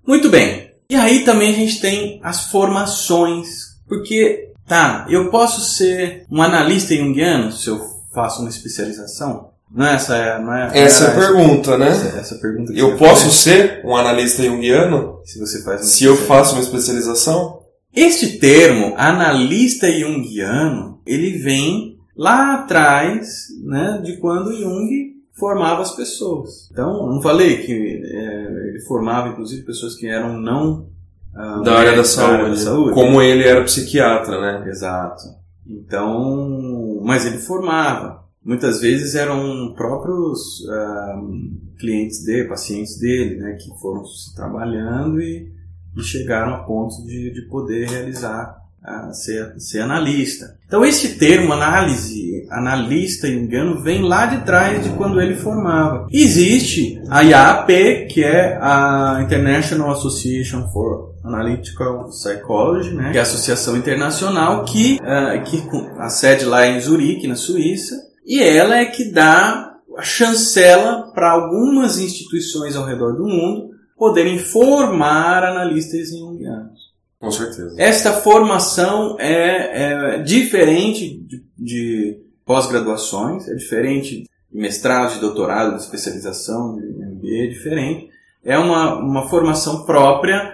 Muito 0.05 0.29
bem. 0.29 0.73
E 0.91 0.97
aí 0.97 1.21
também 1.21 1.51
a 1.51 1.57
gente 1.57 1.81
tem 1.81 2.19
as 2.21 2.47
formações. 2.47 3.75
Porque 3.87 4.54
Tá, 4.67 5.07
eu 5.11 5.31
posso 5.31 5.61
ser 5.61 6.25
um 6.31 6.41
analista 6.41 6.95
junguiano 6.95 7.53
se 7.53 7.69
eu 7.69 7.81
faço 8.13 8.41
uma 8.41 8.49
especialização? 8.49 9.51
Não 9.71 9.85
é 9.85 9.95
essa, 9.95 10.39
não 10.39 10.55
é, 10.55 10.79
essa 10.79 11.05
é 11.05 11.09
a 11.09 11.15
pergunta, 11.15 11.77
né? 11.77 11.89
Essa, 11.89 12.19
essa 12.19 12.35
pergunta 12.37 12.73
eu 12.73 12.97
posso 12.97 13.25
faz, 13.25 13.35
ser 13.35 13.83
um 13.85 13.97
analista 13.97 14.43
junguiano 14.43 15.21
se 15.25 15.39
você 15.39 15.63
faz 15.63 15.81
uma 15.81 15.87
se 15.87 16.05
eu 16.05 16.17
faço 16.17 16.55
uma 16.55 16.63
especialização? 16.63 17.61
Este 17.95 18.39
termo, 18.39 18.95
analista 18.97 19.91
junguiano, 19.91 21.01
ele 21.07 21.39
vem 21.39 21.99
lá 22.17 22.55
atrás, 22.55 23.47
né, 23.65 24.01
de 24.05 24.17
quando 24.17 24.57
Jung 24.57 25.15
formava 25.33 25.83
as 25.83 25.95
pessoas. 25.95 26.69
Então, 26.71 27.07
não 27.09 27.21
falei 27.21 27.59
que 27.59 27.73
é, 27.73 28.69
ele 28.69 28.81
formava 28.87 29.29
inclusive 29.29 29.63
pessoas 29.63 29.95
que 29.95 30.07
eram 30.07 30.41
não 30.41 30.89
ah, 31.37 31.63
da, 31.65 31.79
área 31.79 31.97
da, 31.97 32.05
saúde, 32.05 32.35
área 32.35 32.51
da 32.51 32.57
saúde. 32.57 32.93
Como 32.95 33.21
ele 33.21 33.45
era 33.45 33.65
psiquiatra, 33.65 34.41
né? 34.41 34.69
Exato. 34.69 35.23
Então, 35.67 37.01
mas 37.03 37.27
ele 37.27 37.39
formava. 37.39 38.23
Muitas 38.45 38.81
vezes 38.81 39.15
eram 39.15 39.73
próprios 39.75 40.61
uh, 40.61 41.79
clientes 41.79 42.23
dele, 42.25 42.49
pacientes 42.49 42.99
dele, 42.99 43.37
né, 43.37 43.57
que 43.59 43.71
foram 43.81 44.05
se 44.05 44.35
trabalhando 44.35 45.19
e, 45.21 45.51
e 45.97 46.03
chegaram 46.03 46.55
a 46.55 46.59
ponto 46.59 47.03
de, 47.07 47.33
de 47.33 47.49
poder 47.49 47.89
realizar, 47.89 48.59
uh, 48.83 49.15
ser, 49.15 49.59
ser 49.59 49.81
analista. 49.81 50.59
Então, 50.67 50.85
esse 50.85 51.17
termo, 51.17 51.55
análise, 51.55 52.47
analista 52.51 53.29
engano, 53.29 53.83
vem 53.83 54.03
lá 54.03 54.27
de 54.27 54.45
trás 54.45 54.85
de 54.85 54.91
quando 54.91 55.23
ele 55.23 55.37
formava. 55.37 56.07
Existe 56.13 57.01
a 57.09 57.23
IAP, 57.23 58.09
que 58.11 58.23
é 58.23 58.59
a 58.61 59.23
International 59.25 59.91
Association 59.91 60.69
for 60.69 61.14
Analytical 61.25 62.05
Psychology, 62.11 62.95
né, 62.95 63.13
que 63.13 63.17
é 63.17 63.21
a 63.21 63.23
associação 63.23 63.77
internacional 63.77 64.65
que, 64.65 64.99
uh, 65.01 65.43
que 65.45 65.63
a 65.99 66.09
sede 66.09 66.45
lá 66.45 66.67
é 66.67 66.77
em 66.77 66.81
Zurique, 66.81 67.27
na 67.27 67.35
Suíça, 67.35 67.97
e 68.27 68.43
ela 68.43 68.77
é 68.77 68.85
que 68.85 69.11
dá 69.11 69.75
a 69.97 70.03
chancela 70.03 71.11
para 71.15 71.31
algumas 71.31 71.99
instituições 71.99 72.77
ao 72.77 72.85
redor 72.85 73.13
do 73.13 73.25
mundo 73.25 73.71
poderem 73.97 74.39
formar 74.39 75.45
analistas 75.45 76.11
junguianos. 76.11 76.93
Com 77.19 77.31
certeza. 77.31 77.75
Esta 77.79 78.13
formação 78.13 79.17
é, 79.19 80.17
é 80.17 80.23
diferente 80.23 81.17
de, 81.21 81.45
de 81.57 82.21
pós-graduações, 82.45 83.49
é 83.49 83.55
diferente 83.55 84.25
de 84.53 84.61
mestrado, 84.61 85.15
de 85.15 85.21
doutorado, 85.21 85.77
de 85.77 85.83
especialização, 85.83 86.77
de 86.77 86.83
MBA, 86.83 87.45
é 87.45 87.47
diferente. 87.47 88.11
É 88.45 88.59
uma, 88.59 88.99
uma 88.99 89.29
formação 89.29 89.85
própria, 89.87 90.54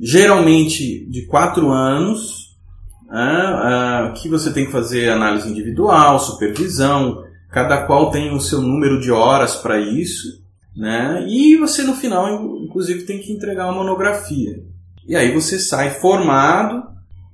geralmente 0.00 1.06
de 1.08 1.26
quatro 1.26 1.70
anos, 1.70 2.56
ah, 3.08 4.08
ah, 4.08 4.12
que 4.12 4.28
você 4.28 4.52
tem 4.52 4.66
que 4.66 4.72
fazer 4.72 5.10
análise 5.10 5.48
individual, 5.48 6.18
supervisão, 6.18 7.24
cada 7.50 7.86
qual 7.86 8.10
tem 8.10 8.34
o 8.34 8.40
seu 8.40 8.60
número 8.60 9.00
de 9.00 9.10
horas 9.10 9.54
para 9.54 9.80
isso, 9.80 10.42
né? 10.76 11.24
E 11.28 11.56
você 11.56 11.82
no 11.82 11.94
final, 11.94 12.28
inclusive, 12.62 13.04
tem 13.04 13.18
que 13.18 13.32
entregar 13.32 13.66
uma 13.66 13.82
monografia. 13.82 14.62
E 15.06 15.14
aí 15.14 15.32
você 15.32 15.58
sai 15.58 15.90
formado, 15.90 16.82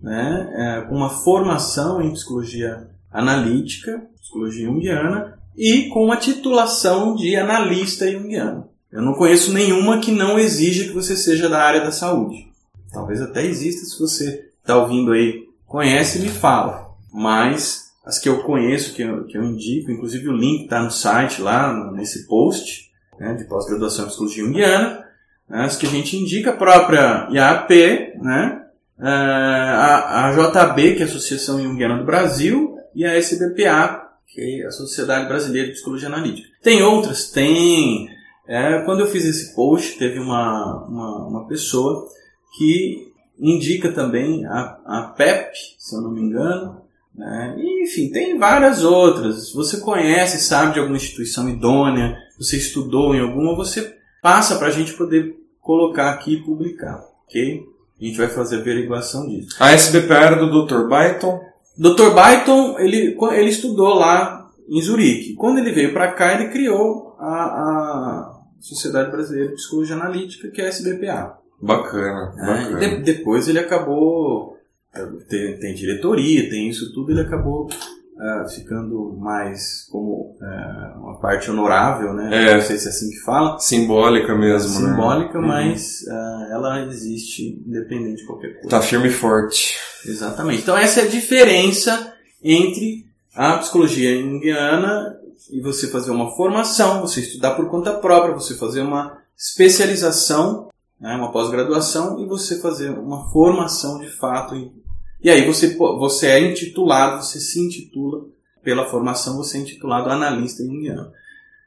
né? 0.00 0.48
É, 0.54 0.80
com 0.82 0.94
uma 0.94 1.08
formação 1.08 2.00
em 2.00 2.12
psicologia 2.12 2.88
analítica, 3.10 4.02
psicologia 4.20 4.66
junguiana, 4.66 5.38
e 5.56 5.88
com 5.88 6.04
uma 6.04 6.16
titulação 6.16 7.14
de 7.14 7.34
analista 7.36 8.10
junguiano. 8.10 8.68
Eu 8.90 9.02
não 9.02 9.14
conheço 9.14 9.52
nenhuma 9.52 9.98
que 9.98 10.12
não 10.12 10.38
exija 10.38 10.84
que 10.84 10.92
você 10.92 11.16
seja 11.16 11.48
da 11.48 11.62
área 11.62 11.80
da 11.80 11.90
saúde. 11.90 12.51
Talvez 12.92 13.22
até 13.22 13.44
exista 13.44 13.86
se 13.86 13.98
você 13.98 14.50
está 14.60 14.76
ouvindo 14.76 15.12
aí 15.12 15.48
conhece 15.66 16.18
me 16.18 16.28
fala. 16.28 16.90
Mas 17.12 17.92
as 18.04 18.18
que 18.18 18.28
eu 18.28 18.42
conheço, 18.42 18.94
que 18.94 19.02
eu, 19.02 19.24
que 19.24 19.38
eu 19.38 19.42
indico, 19.44 19.90
inclusive 19.90 20.28
o 20.28 20.36
link 20.36 20.64
está 20.64 20.82
no 20.82 20.90
site 20.90 21.40
lá, 21.40 21.90
nesse 21.92 22.26
post, 22.26 22.90
né, 23.18 23.34
de 23.34 23.44
pós-graduação 23.44 24.04
em 24.04 24.08
psicologia 24.08 24.44
junguiana, 24.44 25.04
né, 25.48 25.64
as 25.64 25.76
que 25.76 25.86
a 25.86 25.90
gente 25.90 26.16
indica, 26.16 26.50
a 26.50 26.56
própria 26.56 27.28
IAP, 27.30 28.18
né, 28.20 28.62
a, 28.98 30.28
a 30.28 30.32
JB, 30.32 30.94
que 30.94 31.02
é 31.02 31.06
a 31.06 31.08
Associação 31.08 31.60
Junguiana 31.60 31.98
do 31.98 32.04
Brasil, 32.04 32.76
e 32.94 33.04
a 33.04 33.16
SBPA, 33.16 34.10
que 34.26 34.62
é 34.62 34.66
a 34.66 34.70
Sociedade 34.70 35.28
Brasileira 35.28 35.68
de 35.68 35.74
Psicologia 35.74 36.08
Analítica. 36.08 36.48
Tem 36.62 36.82
outras? 36.82 37.30
Tem. 37.30 38.08
É, 38.46 38.80
quando 38.82 39.00
eu 39.00 39.06
fiz 39.06 39.24
esse 39.24 39.54
post, 39.54 39.98
teve 39.98 40.18
uma, 40.18 40.86
uma, 40.86 41.26
uma 41.26 41.48
pessoa 41.48 42.06
que 42.56 43.12
indica 43.38 43.90
também 43.92 44.44
a, 44.46 44.78
a 44.86 45.02
PEP, 45.16 45.52
se 45.78 45.96
eu 45.96 46.00
não 46.00 46.12
me 46.12 46.20
engano. 46.20 46.82
Né? 47.14 47.56
E, 47.58 47.84
enfim, 47.84 48.10
tem 48.10 48.38
várias 48.38 48.84
outras. 48.84 49.48
Se 49.48 49.54
você 49.54 49.80
conhece, 49.80 50.38
sabe 50.38 50.74
de 50.74 50.80
alguma 50.80 50.96
instituição 50.96 51.48
idônea, 51.48 52.16
você 52.38 52.56
estudou 52.56 53.14
em 53.14 53.20
alguma, 53.20 53.54
você 53.54 53.96
passa 54.22 54.56
para 54.56 54.68
a 54.68 54.70
gente 54.70 54.94
poder 54.94 55.36
colocar 55.60 56.10
aqui 56.10 56.34
e 56.34 56.42
publicar, 56.42 57.04
ok? 57.24 57.62
A 58.00 58.04
gente 58.04 58.18
vai 58.18 58.28
fazer 58.28 58.56
a 58.56 58.60
averiguação 58.60 59.28
disso. 59.28 59.56
A 59.60 59.72
SBPA 59.72 60.14
era 60.14 60.36
do 60.36 60.66
Dr. 60.66 60.88
Byton? 60.88 61.40
Dr. 61.76 62.10
Byton, 62.14 62.78
ele, 62.78 63.16
ele 63.32 63.48
estudou 63.48 63.94
lá 63.94 64.50
em 64.68 64.80
Zurique. 64.80 65.34
Quando 65.34 65.58
ele 65.58 65.72
veio 65.72 65.92
para 65.92 66.12
cá, 66.12 66.34
ele 66.34 66.50
criou 66.50 67.16
a, 67.18 67.26
a 67.26 68.40
Sociedade 68.60 69.10
Brasileira 69.10 69.50
de 69.50 69.54
Psicologia 69.54 69.94
Analítica, 69.94 70.50
que 70.50 70.60
é 70.60 70.66
a 70.66 70.68
SBPA. 70.68 71.41
Bacana, 71.62 72.32
bacana. 72.36 72.78
De, 72.80 73.02
depois 73.02 73.48
ele 73.48 73.58
acabou. 73.58 74.56
Tem, 75.28 75.58
tem, 75.58 75.74
diretoria, 75.74 76.50
tem 76.50 76.68
isso 76.68 76.92
tudo, 76.92 77.12
ele 77.12 77.22
acabou 77.22 77.64
uh, 77.66 78.48
ficando 78.50 79.16
mais 79.18 79.86
como 79.90 80.36
uh, 80.38 80.98
uma 81.00 81.18
parte 81.18 81.50
honorável, 81.50 82.12
né? 82.12 82.50
É. 82.50 82.54
Não 82.56 82.60
sei 82.60 82.76
se 82.76 82.88
é 82.88 82.90
assim 82.90 83.08
que 83.08 83.20
fala. 83.20 83.58
Simbólica 83.58 84.34
mesmo, 84.36 84.80
né? 84.80 84.90
Simbólica, 84.90 85.38
Uhum. 85.38 85.46
mas 85.46 86.02
uh, 86.02 86.52
ela 86.52 86.82
existe 86.86 87.62
independente 87.66 88.16
de 88.20 88.26
qualquer 88.26 88.52
coisa. 88.54 88.68
Tá 88.68 88.82
firme 88.82 89.08
e 89.08 89.12
forte. 89.12 89.78
Exatamente. 90.04 90.60
Então 90.60 90.76
essa 90.76 91.00
é 91.00 91.04
a 91.04 91.08
diferença 91.08 92.12
entre 92.44 93.06
a 93.34 93.56
psicologia 93.58 94.20
junguiana 94.20 95.16
e 95.50 95.60
você 95.62 95.86
fazer 95.88 96.10
uma 96.10 96.30
formação, 96.36 97.00
você 97.00 97.20
estudar 97.20 97.52
por 97.52 97.70
conta 97.70 97.94
própria, 97.94 98.34
você 98.34 98.54
fazer 98.56 98.82
uma 98.82 99.16
especialização, 99.38 100.68
né, 101.02 101.16
uma 101.16 101.32
pós-graduação 101.32 102.20
e 102.20 102.26
você 102.26 102.60
fazer 102.60 102.90
uma 102.90 103.28
formação 103.30 103.98
de 103.98 104.08
fato. 104.08 104.54
E, 104.54 104.72
e 105.20 105.28
aí 105.28 105.44
você, 105.44 105.74
você 105.76 106.28
é 106.28 106.40
intitulado, 106.50 107.22
você 107.22 107.40
se 107.40 107.60
intitula 107.60 108.24
pela 108.62 108.86
formação, 108.86 109.36
você 109.36 109.58
é 109.58 109.60
intitulado 109.60 110.08
analista 110.08 110.64
junguiano. 110.64 111.10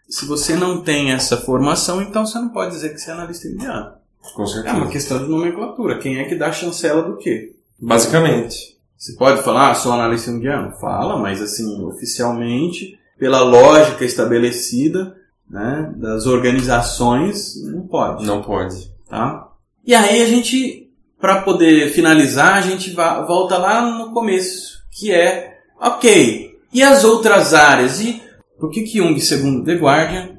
Se 0.07 0.25
você 0.25 0.55
não 0.55 0.81
tem 0.81 1.11
essa 1.11 1.35
formação, 1.35 2.01
então 2.01 2.25
você 2.25 2.39
não 2.39 2.49
pode 2.49 2.71
dizer 2.71 2.93
que 2.93 2.97
você 2.99 3.09
é 3.09 3.13
analista 3.13 3.49
junguiano. 3.49 3.91
Com 4.33 4.43
É 4.43 4.47
certeza. 4.47 4.75
uma 4.77 4.87
questão 4.87 5.19
de 5.19 5.29
nomenclatura. 5.29 5.99
Quem 5.99 6.17
é 6.19 6.23
que 6.25 6.35
dá 6.35 6.51
chancela 6.51 7.03
do 7.03 7.17
quê? 7.17 7.55
Basicamente. 7.79 8.77
Você 8.97 9.13
pode 9.13 9.43
falar, 9.43 9.71
ah, 9.71 9.75
sou 9.75 9.91
analista 9.91 10.31
junguiano? 10.31 10.71
Fala, 10.79 11.19
mas 11.19 11.41
assim, 11.41 11.83
oficialmente, 11.83 12.97
pela 13.19 13.41
lógica 13.41 14.05
estabelecida 14.05 15.15
né, 15.49 15.93
das 15.97 16.25
organizações, 16.25 17.61
não 17.63 17.85
pode. 17.85 18.25
Não 18.25 18.41
pode. 18.41 18.94
Tá? 19.15 19.47
E 19.87 19.95
aí 19.95 20.21
a 20.21 20.25
gente, 20.25 20.91
para 21.21 21.41
poder 21.41 21.89
finalizar, 21.91 22.55
a 22.55 22.61
gente 22.61 22.91
volta 22.91 23.57
lá 23.57 23.97
no 23.97 24.11
começo, 24.11 24.79
que 24.91 25.09
é, 25.09 25.57
ok, 25.79 26.51
e 26.73 26.83
as 26.83 27.05
outras 27.05 27.53
áreas? 27.53 28.01
E 28.01 28.21
por 28.59 28.69
que 28.69 28.81
que 28.81 28.97
Jung, 28.97 29.17
segundo 29.21 29.63
The 29.63 29.75
Guardian, 29.75 30.35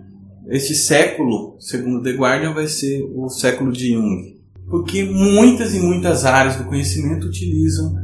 este 0.48 0.74
século, 0.74 1.56
segundo 1.58 2.02
The 2.02 2.12
Guardian, 2.12 2.52
vai 2.52 2.66
ser 2.66 3.02
o 3.14 3.30
século 3.30 3.72
de 3.72 3.94
Jung? 3.94 4.36
Porque 4.68 5.04
muitas 5.04 5.74
e 5.74 5.80
muitas 5.80 6.26
áreas 6.26 6.56
do 6.56 6.64
conhecimento 6.64 7.28
utilizam 7.28 7.94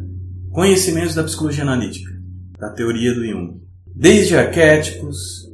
conhecimentos 0.53 1.15
da 1.15 1.25
psicologia 1.25 1.65
analítica, 1.65 2.11
da 2.59 2.71
teoria 2.71 3.13
do 3.13 3.27
Jung. 3.27 3.61
Desde 3.95 4.39
arquétipos, 4.39 5.51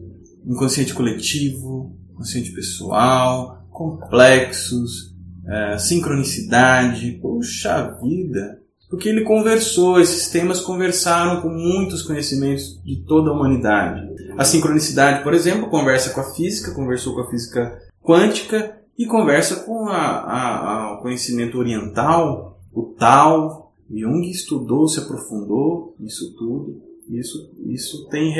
inconsciente 0.47 0.95
coletivo, 0.95 1.99
consciente 2.15 2.53
pessoal, 2.53 3.58
complexos, 3.79 5.15
eh, 5.47 5.79
sincronicidade, 5.79 7.13
puxa 7.23 7.97
vida. 8.03 8.61
Porque 8.91 9.09
ele 9.09 9.23
conversou, 9.25 10.01
esses 10.01 10.29
temas 10.31 10.61
conversaram 10.61 11.43
com 11.43 11.49
muitos 11.51 12.03
conhecimentos 12.03 12.81
de 12.83 12.97
toda 13.07 13.31
a 13.31 13.33
humanidade. 13.35 14.09
A 14.37 14.45
sincronicidade, 14.45 15.23
por 15.23 15.35
exemplo, 15.35 15.69
conversa 15.69 16.11
com 16.11 16.21
a 16.21 16.35
física, 16.35 16.73
conversou 16.75 17.15
com 17.15 17.21
a 17.21 17.31
física 17.31 17.79
quântica 18.03 18.79
e 18.99 19.05
conversa 19.07 19.57
com 19.65 19.87
a, 19.89 19.97
a- 19.97 20.59
a- 20.59 20.95
o 20.95 21.03
conhecimento 21.03 21.59
oriental, 21.59 22.59
o 22.73 22.83
Tao. 22.99 23.67
Jung 23.91 24.29
estudou, 24.31 24.87
se 24.87 25.01
aprofundou 25.01 25.95
nisso 25.99 26.35
tudo. 26.37 26.83
Isso, 27.09 27.51
isso 27.67 28.07
tem, 28.11 28.35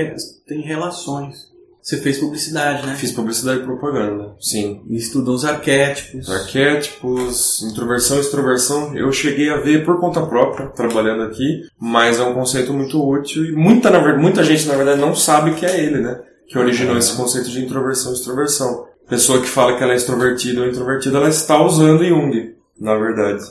tem 0.47 0.61
relações. 0.61 1.51
Você 1.89 1.97
fez 1.97 2.19
publicidade, 2.19 2.87
né? 2.87 2.95
Fiz 2.97 3.13
publicidade 3.13 3.61
e 3.61 3.63
propaganda. 3.63 4.35
Sim. 4.39 4.83
E 4.91 4.97
estudou 4.99 5.35
os 5.35 5.47
arquétipos. 5.47 6.31
Arquétipos, 6.31 7.63
introversão, 7.63 8.21
extroversão, 8.21 8.95
eu 8.95 9.11
cheguei 9.11 9.49
a 9.49 9.57
ver 9.57 9.87
por 9.87 9.99
conta 9.99 10.21
própria, 10.27 10.67
trabalhando 10.67 11.23
aqui, 11.23 11.63
mas 11.81 12.21
é 12.21 12.23
um 12.23 12.35
conceito 12.35 12.75
muito 12.75 13.03
útil 13.03 13.43
e 13.43 13.53
muita, 13.53 13.91
muita 14.19 14.45
gente, 14.45 14.69
na 14.69 14.75
verdade, 14.75 15.01
não 15.01 15.17
sabe 15.17 15.55
que 15.55 15.65
é 15.65 15.83
ele, 15.83 16.03
né? 16.03 16.21
Que 16.47 16.59
originou 16.59 16.99
esse 16.99 17.17
conceito 17.17 17.49
de 17.49 17.65
introversão 17.65 18.13
e 18.13 18.17
extroversão. 18.17 18.85
Pessoa 19.09 19.41
que 19.41 19.49
fala 19.49 19.75
que 19.75 19.83
ela 19.83 19.95
é 19.95 19.97
extrovertida 19.97 20.61
ou 20.61 20.69
introvertida, 20.69 21.17
ela 21.17 21.31
está 21.31 21.59
usando 21.65 22.05
Jung, 22.05 22.55
na 22.79 22.99
verdade. 22.99 23.45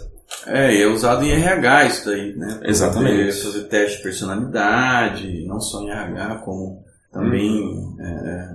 É, 0.45 0.75
e 0.75 0.83
é 0.83 0.85
usado 0.85 1.25
em 1.25 1.31
RH 1.31 1.85
isso 1.85 2.05
daí, 2.05 2.35
né? 2.35 2.57
Pra 2.59 2.69
Exatamente. 2.69 3.41
Fazer 3.41 3.63
teste 3.63 3.97
de 3.97 4.03
personalidade, 4.03 5.43
não 5.47 5.59
só 5.59 5.81
em 5.81 5.89
RH, 5.89 6.35
como 6.45 6.85
também 7.17 7.95
é, 7.99 8.49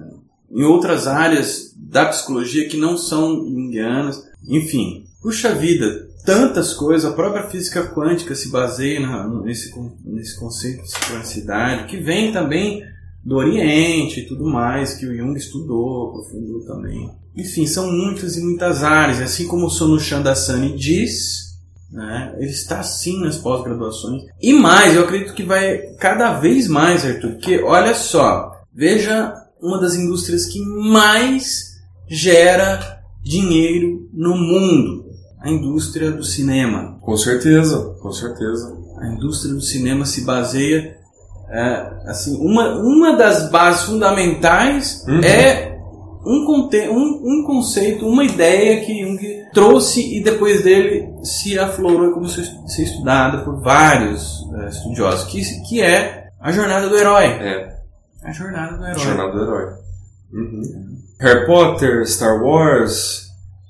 em 0.50 0.62
outras 0.64 1.06
áreas 1.06 1.74
da 1.76 2.06
psicologia 2.06 2.68
que 2.68 2.76
não 2.76 2.96
são 2.96 3.36
junguianas. 3.44 4.22
Enfim, 4.46 5.04
puxa 5.20 5.54
vida, 5.54 6.08
tantas 6.24 6.74
coisas. 6.74 7.10
A 7.10 7.14
própria 7.14 7.44
física 7.44 7.84
quântica 7.88 8.34
se 8.34 8.48
baseia 8.50 9.00
na- 9.00 9.28
nesse, 9.42 9.72
nesse 10.04 10.38
conceito 10.38 10.82
de 10.82 10.90
sincronicidade, 10.90 11.86
que 11.86 11.96
vem 11.96 12.32
também 12.32 12.82
do 13.24 13.36
Oriente 13.36 14.20
e 14.20 14.26
tudo 14.26 14.44
mais, 14.44 14.94
que 14.94 15.06
o 15.06 15.16
Jung 15.16 15.36
estudou, 15.36 16.08
aprofundou 16.10 16.60
também. 16.64 17.10
Enfim, 17.36 17.66
são 17.66 17.90
muitas 17.90 18.36
e 18.36 18.42
muitas 18.42 18.82
áreas. 18.82 19.20
Assim 19.20 19.46
como 19.46 19.66
o 19.66 19.70
Sonu 19.70 19.98
Chandasani 19.98 20.76
diz, 20.76 21.56
né, 21.90 22.34
ele 22.38 22.50
está 22.50 22.82
sim 22.82 23.20
nas 23.20 23.38
pós-graduações. 23.38 24.24
E 24.40 24.52
mais, 24.52 24.94
eu 24.96 25.04
acredito 25.04 25.34
que 25.34 25.44
vai 25.44 25.78
cada 25.98 26.38
vez 26.40 26.66
mais, 26.68 27.04
Arthur, 27.06 27.32
porque 27.32 27.62
olha 27.62 27.94
só, 27.94 28.51
veja 28.74 29.34
uma 29.60 29.80
das 29.80 29.94
indústrias 29.94 30.46
que 30.46 30.60
mais 30.64 31.72
gera 32.08 33.00
dinheiro 33.22 34.08
no 34.12 34.36
mundo, 34.36 35.04
a 35.40 35.48
indústria 35.50 36.10
do 36.10 36.24
cinema. 36.24 36.98
Com 37.00 37.16
certeza, 37.16 37.96
com 38.00 38.12
certeza. 38.12 38.76
A 38.98 39.06
indústria 39.08 39.54
do 39.54 39.60
cinema 39.60 40.04
se 40.04 40.22
baseia, 40.24 40.96
é, 41.50 41.92
assim, 42.06 42.36
uma, 42.40 42.78
uma 42.80 43.16
das 43.16 43.50
bases 43.50 43.82
fundamentais 43.86 45.04
Uhum. 45.08 45.20
é 45.20 45.78
um, 46.24 46.44
conte- 46.46 46.88
um, 46.88 47.20
um 47.24 47.44
conceito, 47.44 48.06
uma 48.06 48.24
ideia 48.24 48.84
que 48.84 49.00
Jung 49.02 49.18
trouxe 49.52 50.16
e 50.16 50.22
depois 50.22 50.62
dele 50.62 51.08
se 51.24 51.58
aflorou 51.58 52.10
e 52.10 52.14
começou 52.14 52.42
a 52.44 52.68
ser 52.68 52.84
estudada 52.84 53.38
por 53.44 53.60
vários 53.60 54.44
é, 54.54 54.68
estudiosos, 54.68 55.24
que, 55.24 55.42
que 55.68 55.80
é 55.82 56.28
a 56.40 56.52
jornada 56.52 56.88
do 56.88 56.96
herói. 56.96 57.24
É, 57.26 57.72
A 58.24 58.32
jornada 58.32 58.76
do 58.76 58.84
herói. 58.84 58.98
Jornada 58.98 59.32
do 59.32 59.42
Herói. 59.42 59.72
Uhum. 60.32 60.62
Harry 61.20 61.46
Potter, 61.46 62.06
Star 62.06 62.42
Wars, 62.42 63.26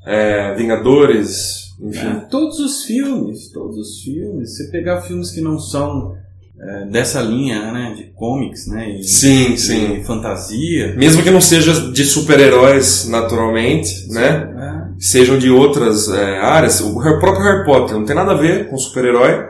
é, 0.06 0.54
Vingadores, 0.54 1.74
enfim. 1.80 2.06
É, 2.06 2.14
todos 2.30 2.58
os 2.60 2.84
filmes, 2.84 3.50
todos 3.52 3.76
os 3.76 4.00
filmes, 4.02 4.56
você 4.56 4.68
pegar 4.70 5.00
filmes 5.02 5.30
que 5.30 5.40
não 5.40 5.58
são 5.58 6.14
é, 6.60 6.86
dessa 6.86 7.20
linha, 7.20 7.72
né, 7.72 7.94
de 7.96 8.04
comics, 8.14 8.68
né, 8.68 8.90
e, 8.90 9.02
Sim, 9.04 9.54
e 9.54 9.58
sim. 9.58 10.02
fantasia, 10.04 10.94
Mesmo 10.94 11.22
que 11.22 11.30
não 11.30 11.40
seja 11.40 11.90
de 11.90 12.04
super-heróis 12.04 13.08
naturalmente, 13.08 14.08
né? 14.12 14.48
é, 14.58 14.82
Sejam 14.98 15.36
de 15.36 15.50
outras 15.50 16.08
é, 16.08 16.38
áreas. 16.38 16.80
O 16.80 16.94
próprio 16.94 17.42
Harry 17.42 17.64
Potter 17.64 17.96
não 17.96 18.04
tem 18.04 18.14
nada 18.14 18.32
a 18.32 18.36
ver 18.36 18.68
com 18.68 18.78
super-herói, 18.78 19.44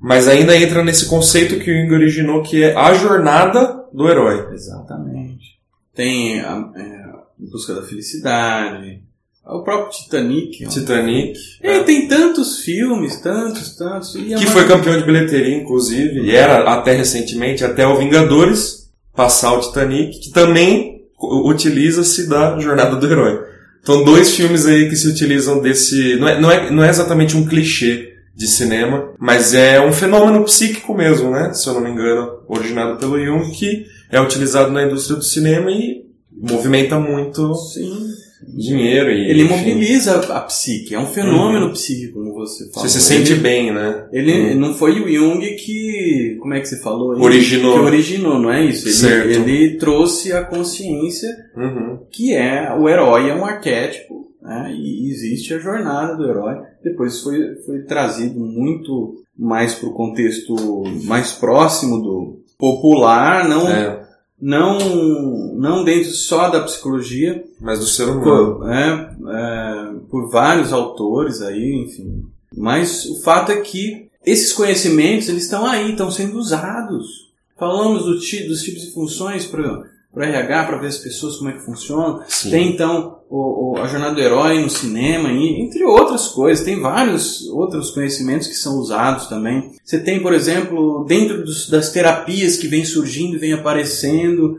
mas 0.00 0.26
ainda 0.26 0.56
entra 0.56 0.82
nesse 0.82 1.06
conceito 1.06 1.60
que 1.60 1.70
o 1.70 1.74
Jung 1.82 1.94
originou, 1.94 2.42
que 2.42 2.64
é 2.64 2.74
a 2.74 2.92
jornada 2.94 3.75
do 3.96 4.08
herói. 4.08 4.52
Exatamente. 4.54 5.56
Tem 5.94 6.40
a, 6.40 6.70
é, 6.76 7.06
Busca 7.38 7.74
da 7.74 7.82
Felicidade, 7.82 9.02
o 9.46 9.62
próprio 9.62 9.90
Titanic. 9.90 10.66
Titanic, 10.68 11.38
É, 11.62 11.80
tem 11.80 12.06
tantos 12.08 12.60
filmes, 12.60 13.20
tantos, 13.20 13.76
tantos. 13.76 14.12
que 14.12 14.34
ma- 14.34 14.50
foi 14.50 14.66
campeão 14.66 14.98
de 14.98 15.04
bilheteria, 15.04 15.56
inclusive, 15.56 16.20
e 16.20 16.34
era 16.34 16.72
até 16.74 16.92
recentemente, 16.92 17.64
até 17.64 17.86
o 17.86 17.96
Vingadores, 17.96 18.90
passar 19.14 19.52
o 19.52 19.60
Titanic, 19.60 20.18
que 20.20 20.30
também 20.32 21.02
utiliza-se 21.44 22.28
da 22.28 22.58
jornada 22.58 22.96
do 22.96 23.06
herói. 23.06 23.40
Então, 23.82 24.02
dois 24.04 24.34
filmes 24.34 24.66
aí 24.66 24.88
que 24.88 24.96
se 24.96 25.08
utilizam 25.08 25.60
desse. 25.62 26.16
Não 26.16 26.28
é, 26.28 26.40
não 26.40 26.50
é, 26.50 26.70
não 26.70 26.84
é 26.84 26.88
exatamente 26.90 27.36
um 27.36 27.46
clichê 27.46 28.15
de 28.36 28.46
cinema, 28.46 29.12
mas 29.18 29.54
é 29.54 29.80
um 29.80 29.92
fenômeno 29.92 30.44
psíquico 30.44 30.94
mesmo, 30.94 31.30
né? 31.30 31.52
Se 31.54 31.66
eu 31.66 31.74
não 31.74 31.80
me 31.80 31.90
engano, 31.90 32.40
originado 32.46 32.98
pelo 32.98 33.18
Jung, 33.24 33.50
que 33.52 33.86
é 34.10 34.20
utilizado 34.20 34.70
na 34.70 34.84
indústria 34.84 35.16
do 35.16 35.24
cinema 35.24 35.70
e 35.70 36.04
movimenta 36.30 37.00
muito 37.00 37.54
Sim. 37.54 37.96
dinheiro. 38.46 39.10
E, 39.10 39.30
Ele 39.30 39.44
enfim, 39.44 39.54
mobiliza 39.56 40.16
a 40.34 40.40
psique, 40.42 40.94
é 40.94 40.98
um 40.98 41.06
fenômeno 41.06 41.72
psíquico, 41.72 42.14
como 42.18 42.34
você 42.34 42.70
falou. 42.70 42.86
Você 42.88 43.00
se 43.00 43.06
sente 43.06 43.32
Ele- 43.32 43.40
bem, 43.40 43.72
né? 43.72 44.04
Ele 44.12 44.54
não 44.54 44.74
foi 44.74 45.00
o 45.00 45.08
Jung 45.10 45.40
que, 45.56 46.36
como 46.38 46.52
é 46.52 46.60
que 46.60 46.68
você 46.68 46.78
falou? 46.80 47.12
aí? 47.14 47.22
Originou. 47.22 47.72
Que 47.72 47.84
originou, 47.86 48.38
não 48.38 48.52
é 48.52 48.64
isso? 48.66 48.86
Ele, 48.86 48.94
Certo. 48.94 49.30
ele 49.30 49.76
trouxe 49.78 50.32
a 50.34 50.44
consciência 50.44 51.30
Uhum. 51.56 52.00
que 52.12 52.34
é 52.34 52.70
o 52.78 52.86
herói 52.86 53.30
é 53.30 53.34
um 53.34 53.46
arquétipo, 53.46 54.25
né? 54.46 54.72
E 54.72 55.10
existe 55.10 55.52
a 55.52 55.58
jornada 55.58 56.16
do 56.16 56.24
herói. 56.24 56.62
Depois 56.82 57.20
foi, 57.20 57.56
foi 57.66 57.82
trazido 57.82 58.38
muito 58.38 59.22
mais 59.36 59.74
para 59.74 59.88
o 59.88 59.92
contexto 59.92 60.54
mais 61.04 61.32
próximo 61.32 62.00
do 62.00 62.40
popular, 62.56 63.48
não, 63.48 63.68
É, 63.68 64.06
não, 64.40 65.54
não 65.56 65.84
dentro 65.84 66.10
só 66.12 66.48
da 66.48 66.62
psicologia, 66.62 67.44
mas 67.60 67.80
do 67.80 67.86
ser 67.86 68.04
humano. 68.04 68.60
por, 68.60 68.70
é, 68.70 69.10
é, 69.28 69.94
por 70.08 70.30
vários 70.30 70.72
autores 70.72 71.42
aí, 71.42 71.74
enfim. 71.84 72.24
Mas 72.56 73.04
o 73.04 73.20
fato 73.22 73.50
é 73.50 73.60
que 73.60 74.08
esses 74.24 74.52
conhecimentos 74.52 75.28
eles 75.28 75.42
estão 75.42 75.66
aí, 75.66 75.90
estão 75.90 76.10
sendo 76.10 76.38
usados. 76.38 77.26
falamos 77.58 78.04
do 78.04 78.14
dos 78.14 78.62
tipos 78.62 78.82
de 78.82 78.92
funções 78.92 79.44
para 80.16 80.28
RH, 80.28 80.64
para 80.64 80.78
ver 80.78 80.86
as 80.86 80.96
pessoas 80.96 81.36
como 81.36 81.50
é 81.50 81.52
que 81.52 81.62
funcionam. 81.62 82.22
Sim. 82.26 82.48
Tem 82.50 82.68
então 82.72 83.18
o, 83.28 83.74
o- 83.74 83.76
a 83.76 83.86
jornada 83.86 84.14
do 84.14 84.20
herói 84.22 84.62
no 84.62 84.70
cinema, 84.70 85.30
e, 85.30 85.60
entre 85.60 85.84
outras 85.84 86.28
coisas. 86.28 86.64
Tem 86.64 86.80
vários 86.80 87.46
outros 87.48 87.90
conhecimentos 87.90 88.48
que 88.48 88.54
são 88.54 88.78
usados 88.78 89.26
também. 89.26 89.72
Você 89.84 89.98
tem, 89.98 90.22
por 90.22 90.32
exemplo, 90.32 91.04
dentro 91.06 91.44
dos- 91.44 91.68
das 91.68 91.90
terapias 91.92 92.56
que 92.56 92.66
vem 92.66 92.82
surgindo 92.82 93.36
e 93.36 93.38
vem 93.38 93.52
aparecendo, 93.52 94.56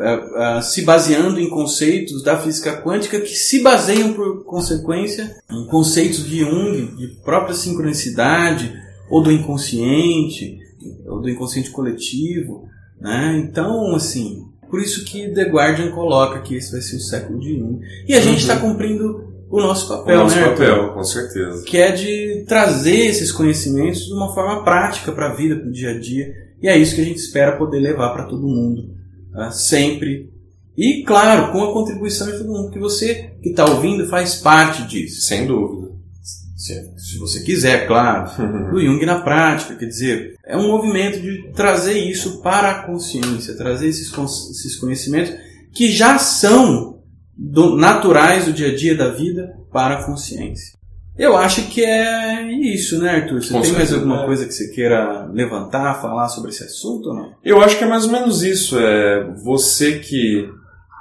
eh, 0.00 0.20
ah, 0.34 0.62
se 0.62 0.82
baseando 0.82 1.38
em 1.38 1.48
conceitos 1.48 2.20
da 2.24 2.36
física 2.36 2.82
quântica 2.82 3.20
que 3.20 3.36
se 3.36 3.62
baseiam, 3.62 4.12
por 4.14 4.42
consequência, 4.46 5.30
em 5.48 5.64
conceitos 5.68 6.24
de 6.28 6.40
Jung, 6.40 6.96
de 6.96 7.06
própria 7.24 7.54
sincronicidade, 7.54 8.72
ou 9.08 9.22
do 9.22 9.30
inconsciente, 9.30 10.58
ou 11.06 11.20
do 11.20 11.28
inconsciente 11.30 11.70
coletivo. 11.70 12.66
Né? 13.00 13.38
Então, 13.44 13.94
assim, 13.94 14.47
por 14.70 14.80
isso 14.80 15.04
que 15.04 15.28
The 15.28 15.44
Guardian 15.50 15.90
coloca 15.90 16.40
que 16.40 16.56
esse 16.56 16.70
vai 16.72 16.80
ser 16.80 16.96
o 16.96 17.00
século 17.00 17.40
de 17.40 17.58
Jung. 17.58 17.80
E 18.06 18.14
a 18.14 18.20
gente 18.20 18.30
Uhum. 18.32 18.36
está 18.36 18.56
cumprindo 18.58 19.24
o 19.50 19.60
nosso 19.60 19.86
O 19.92 19.98
papel, 19.98 20.18
nosso 20.18 20.36
né? 20.36 20.48
Papel, 20.50 20.92
com 20.92 21.02
certeza. 21.04 21.64
que 21.64 21.78
é 21.78 21.90
de 21.92 22.44
trazer 22.46 23.06
esses 23.06 23.32
conhecimentos 23.32 24.06
de 24.06 24.12
uma 24.12 24.34
forma 24.34 24.62
prática 24.62 25.10
para 25.12 25.30
a 25.30 25.34
vida, 25.34 25.56
para 25.56 25.68
o 25.68 25.72
dia 25.72 25.90
a 25.90 25.98
dia. 25.98 26.32
E 26.62 26.68
é 26.68 26.76
isso 26.76 26.94
que 26.94 27.00
a 27.00 27.04
gente 27.04 27.18
espera 27.18 27.56
poder 27.56 27.78
levar 27.80 28.10
para 28.10 28.24
todo 28.24 28.46
mundo, 28.46 28.90
tá? 29.32 29.50
sempre. 29.50 30.30
E, 30.76 31.02
claro, 31.04 31.50
com 31.50 31.62
a 31.64 31.72
contribuição 31.72 32.26
de 32.30 32.38
todo 32.38 32.52
mundo, 32.52 32.70
que 32.70 32.78
você 32.78 33.32
que 33.42 33.48
está 33.50 33.64
ouvindo 33.64 34.06
faz 34.08 34.36
parte 34.36 34.82
disso. 34.86 35.22
Sem 35.22 35.46
dúvida. 35.46 35.87
Se, 36.96 37.18
você 37.18 37.40
quiser, 37.42 37.86
claro. 37.86 38.30
Do 38.70 38.80
Jung 38.80 39.04
na 39.06 39.20
prática, 39.20 39.74
quer 39.76 39.86
dizer, 39.86 40.34
é 40.46 40.56
um 40.56 40.68
movimento 40.68 41.20
de 41.20 41.50
trazer 41.54 41.98
isso 41.98 42.40
para 42.42 42.70
a 42.70 42.82
consciência, 42.84 43.56
trazer 43.56 43.88
esses, 43.88 44.12
esses 44.50 44.76
conhecimentos 44.76 45.32
que 45.72 45.90
já 45.90 46.18
são 46.18 47.00
do- 47.36 47.76
naturais 47.76 48.46
do 48.46 48.52
dia 48.52 48.68
a 48.68 48.74
dia 48.76 48.96
da 48.96 49.08
vida 49.10 49.54
para 49.72 49.98
a 49.98 50.04
consciência. 50.04 50.76
Eu 51.16 51.36
acho 51.36 51.62
que 51.68 51.84
é 51.84 52.42
isso, 52.52 53.00
né, 53.02 53.10
Arthur? 53.10 53.42
Você 53.42 53.52
Com 53.52 53.60
tem 53.60 53.72
mais 53.72 53.92
alguma 53.92 54.22
é. 54.22 54.26
coisa 54.26 54.46
que 54.46 54.54
você 54.54 54.68
queira 54.68 55.26
levantar, 55.32 56.00
falar 56.00 56.28
sobre 56.28 56.50
esse 56.50 56.62
assunto 56.62 57.08
ou 57.08 57.14
não? 57.14 57.32
Eu 57.44 57.60
acho 57.60 57.76
que 57.76 57.82
é 57.82 57.88
mais 57.88 58.04
ou 58.04 58.12
menos 58.12 58.44
isso. 58.44 58.78
É 58.78 59.28
você 59.44 59.98
que 59.98 60.48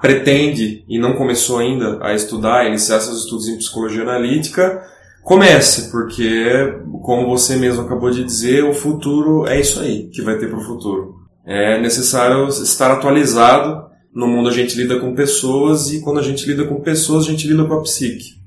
pretende 0.01 0.83
e 0.87 0.99
não 0.99 1.13
começou 1.13 1.59
ainda 1.59 1.99
a 2.03 2.13
estudar, 2.13 2.65
iniciar 2.67 2.99
seus 2.99 3.19
estudos 3.23 3.47
em 3.47 3.57
psicologia 3.57 4.01
analítica, 4.03 4.81
comece, 5.27 5.91
porque, 5.91 6.73
como 7.03 7.27
você 7.27 7.57
mesmo 7.57 7.81
acabou 7.81 8.09
de 8.09 8.23
dizer, 8.23 8.63
o 8.63 8.73
futuro 8.73 9.45
é 9.45 9.59
isso 9.59 9.77
aí 9.81 10.07
que 10.09 10.21
vai 10.21 10.37
ter 10.37 10.47
para 10.49 10.57
o 10.57 10.63
futuro. 10.63 11.15
É 11.45 11.77
necessário 11.81 12.47
estar 12.47 12.89
atualizado. 12.91 13.85
No 14.15 14.25
mundo 14.25 14.47
a 14.47 14.53
gente 14.53 14.75
lida 14.77 14.99
com 14.99 15.13
pessoas 15.13 15.91
e 15.91 15.99
quando 16.01 16.19
a 16.19 16.23
gente 16.23 16.45
lida 16.47 16.63
com 16.63 16.79
pessoas, 16.81 17.25
a 17.25 17.27
gente 17.29 17.45
lida 17.45 17.65
com 17.65 17.73
a 17.73 17.81
psique. 17.81 18.37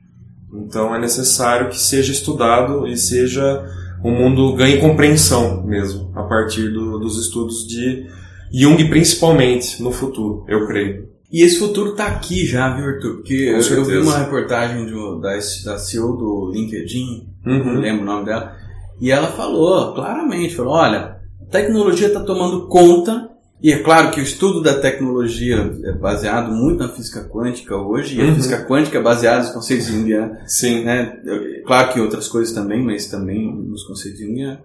Então 0.55 0.95
é 0.95 0.99
necessário 0.99 1.69
que 1.69 1.79
seja 1.79 2.11
estudado 2.13 2.87
e 2.89 2.97
seja 2.97 3.63
o 4.03 4.11
mundo 4.11 4.55
ganhe 4.55 4.79
compreensão 4.81 5.63
mesmo 5.65 6.11
a 6.17 6.23
partir 6.23 6.71
do- 6.71 6.99
dos 6.99 7.21
estudos 7.21 7.67
de 7.69 8.07
Jung 8.53 8.89
principalmente 8.89 9.83
no 9.83 9.93
futuro, 9.93 10.45
eu 10.49 10.67
creio. 10.67 11.09
E 11.33 11.43
esse 11.45 11.59
futuro 11.59 11.91
está 11.93 12.07
aqui 12.07 12.45
já, 12.45 12.75
viu, 12.75 12.85
Arthur? 12.87 13.15
Porque 13.17 13.35
eu, 13.35 13.61
eu 13.61 13.85
vi 13.85 13.99
uma 13.99 14.19
reportagem 14.19 14.87
do- 14.87 15.21
da, 15.21 15.35
da 15.65 15.79
CEO 15.79 16.17
do 16.17 16.51
LinkedIn, 16.53 17.29
não 17.45 17.57
Uhum. 17.61 17.81
lembro 17.81 18.03
o 18.03 18.07
nome 18.07 18.25
dela, 18.25 18.57
e 19.01 19.11
ela 19.11 19.29
falou 19.29 19.95
claramente, 19.95 20.55
falou, 20.57 20.75
olha, 20.75 21.17
a 21.41 21.45
tecnologia 21.51 22.09
está 22.09 22.21
tomando 22.21 22.67
conta, 22.67 23.29
e 23.63 23.73
é 23.73 23.79
claro 23.79 24.11
que 24.11 24.19
o 24.21 24.23
estudo 24.23 24.61
da 24.63 24.75
tecnologia 24.81 25.71
é 25.85 25.93
baseado 25.93 26.51
muito 26.51 26.81
na 26.83 26.89
física 26.89 27.23
quântica 27.29 27.77
hoje, 27.77 28.19
e 28.19 28.21
a 28.23 28.25
Uhum. 28.25 28.35
física 28.35 28.65
quântica 28.65 28.99
é 28.99 29.03
baseada 29.03 29.45
nos 29.45 29.53
conceitos 29.53 29.87
junguianos, 29.87 30.39
Sim. 30.47 30.83
né? 30.85 31.17
Claro 31.65 31.93
que 31.93 32.01
outras 32.01 32.27
coisas 32.27 32.53
também, 32.53 32.83
mas 32.83 33.07
também 33.07 33.55
nos 33.55 33.85
conceitos 33.85 34.19
junguianos. 34.21 34.61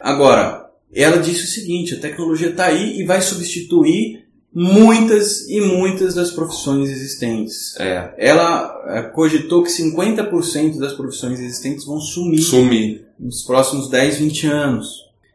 Agora, 0.00 0.64
ela 0.94 1.18
disse 1.18 1.44
o 1.44 1.46
seguinte, 1.48 1.94
a 1.94 2.00
tecnologia 2.00 2.48
está 2.50 2.66
aí 2.66 3.00
e 3.00 3.04
vai 3.04 3.20
substituir 3.20 4.24
muitas 4.58 5.46
e 5.50 5.60
muitas 5.60 6.14
das 6.14 6.30
profissões 6.30 6.88
existentes. 6.88 7.78
É, 7.78 8.14
Ela 8.16 8.84
eh, 8.86 9.02
cogitou 9.02 9.62
que 9.62 9.68
50% 9.68 10.78
das 10.78 10.94
profissões 10.94 11.38
existentes 11.38 11.84
vão 11.84 12.00
sumir 12.00 12.40
sumir. 12.40 13.06
nos 13.20 13.42
próximos 13.42 13.90
10, 13.90 14.16
20 14.16 14.46
anos. 14.46 14.88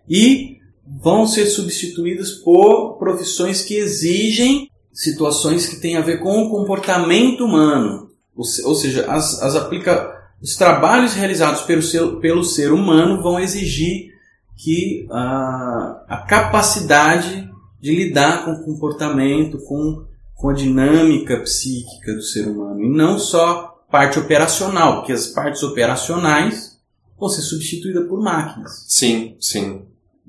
E 0.10 0.58
vão 0.88 1.28
ser 1.28 1.46
substituídas 1.46 2.32
por 2.32 2.98
profissões 2.98 3.62
que 3.62 3.76
exigem 3.76 4.72
situações 4.92 5.68
que 5.68 5.76
têm 5.76 5.98
a 5.98 6.02
ver 6.02 6.20
com 6.20 6.42
o 6.42 6.50
comportamento 6.50 7.46
humano. 7.46 8.10
Ou 8.36 8.74
seja, 8.74 9.06
as, 9.06 9.40
as 9.44 9.56
aplica 9.56 10.20
os 10.42 10.56
trabalhos 10.56 11.14
realizados 11.14 11.62
pelo 11.62 11.84
ser, 11.84 12.04
pelo 12.16 12.44
ser 12.44 12.72
humano 12.72 13.22
vão 13.22 13.40
exigir 13.40 14.10
que 14.58 15.06
a, 15.12 16.06
a 16.10 16.18
capacidade 16.28 17.51
de 17.82 17.96
lidar 17.96 18.46
com 18.46 18.52
o 18.52 18.64
comportamento, 18.64 19.58
com, 19.66 20.06
com 20.36 20.50
a 20.50 20.54
dinâmica 20.54 21.40
psíquica 21.40 22.14
do 22.14 22.22
ser 22.22 22.48
humano. 22.48 22.84
E 22.84 22.90
não 22.90 23.18
só 23.18 23.84
parte 23.90 24.20
operacional, 24.20 24.98
porque 24.98 25.12
as 25.12 25.28
partes 25.28 25.64
operacionais 25.64 26.80
vão 27.20 27.28
ser 27.28 27.42
substituídas 27.42 28.08
por 28.08 28.22
máquinas. 28.22 28.86
Sim, 28.88 29.36
sim. 29.40 29.82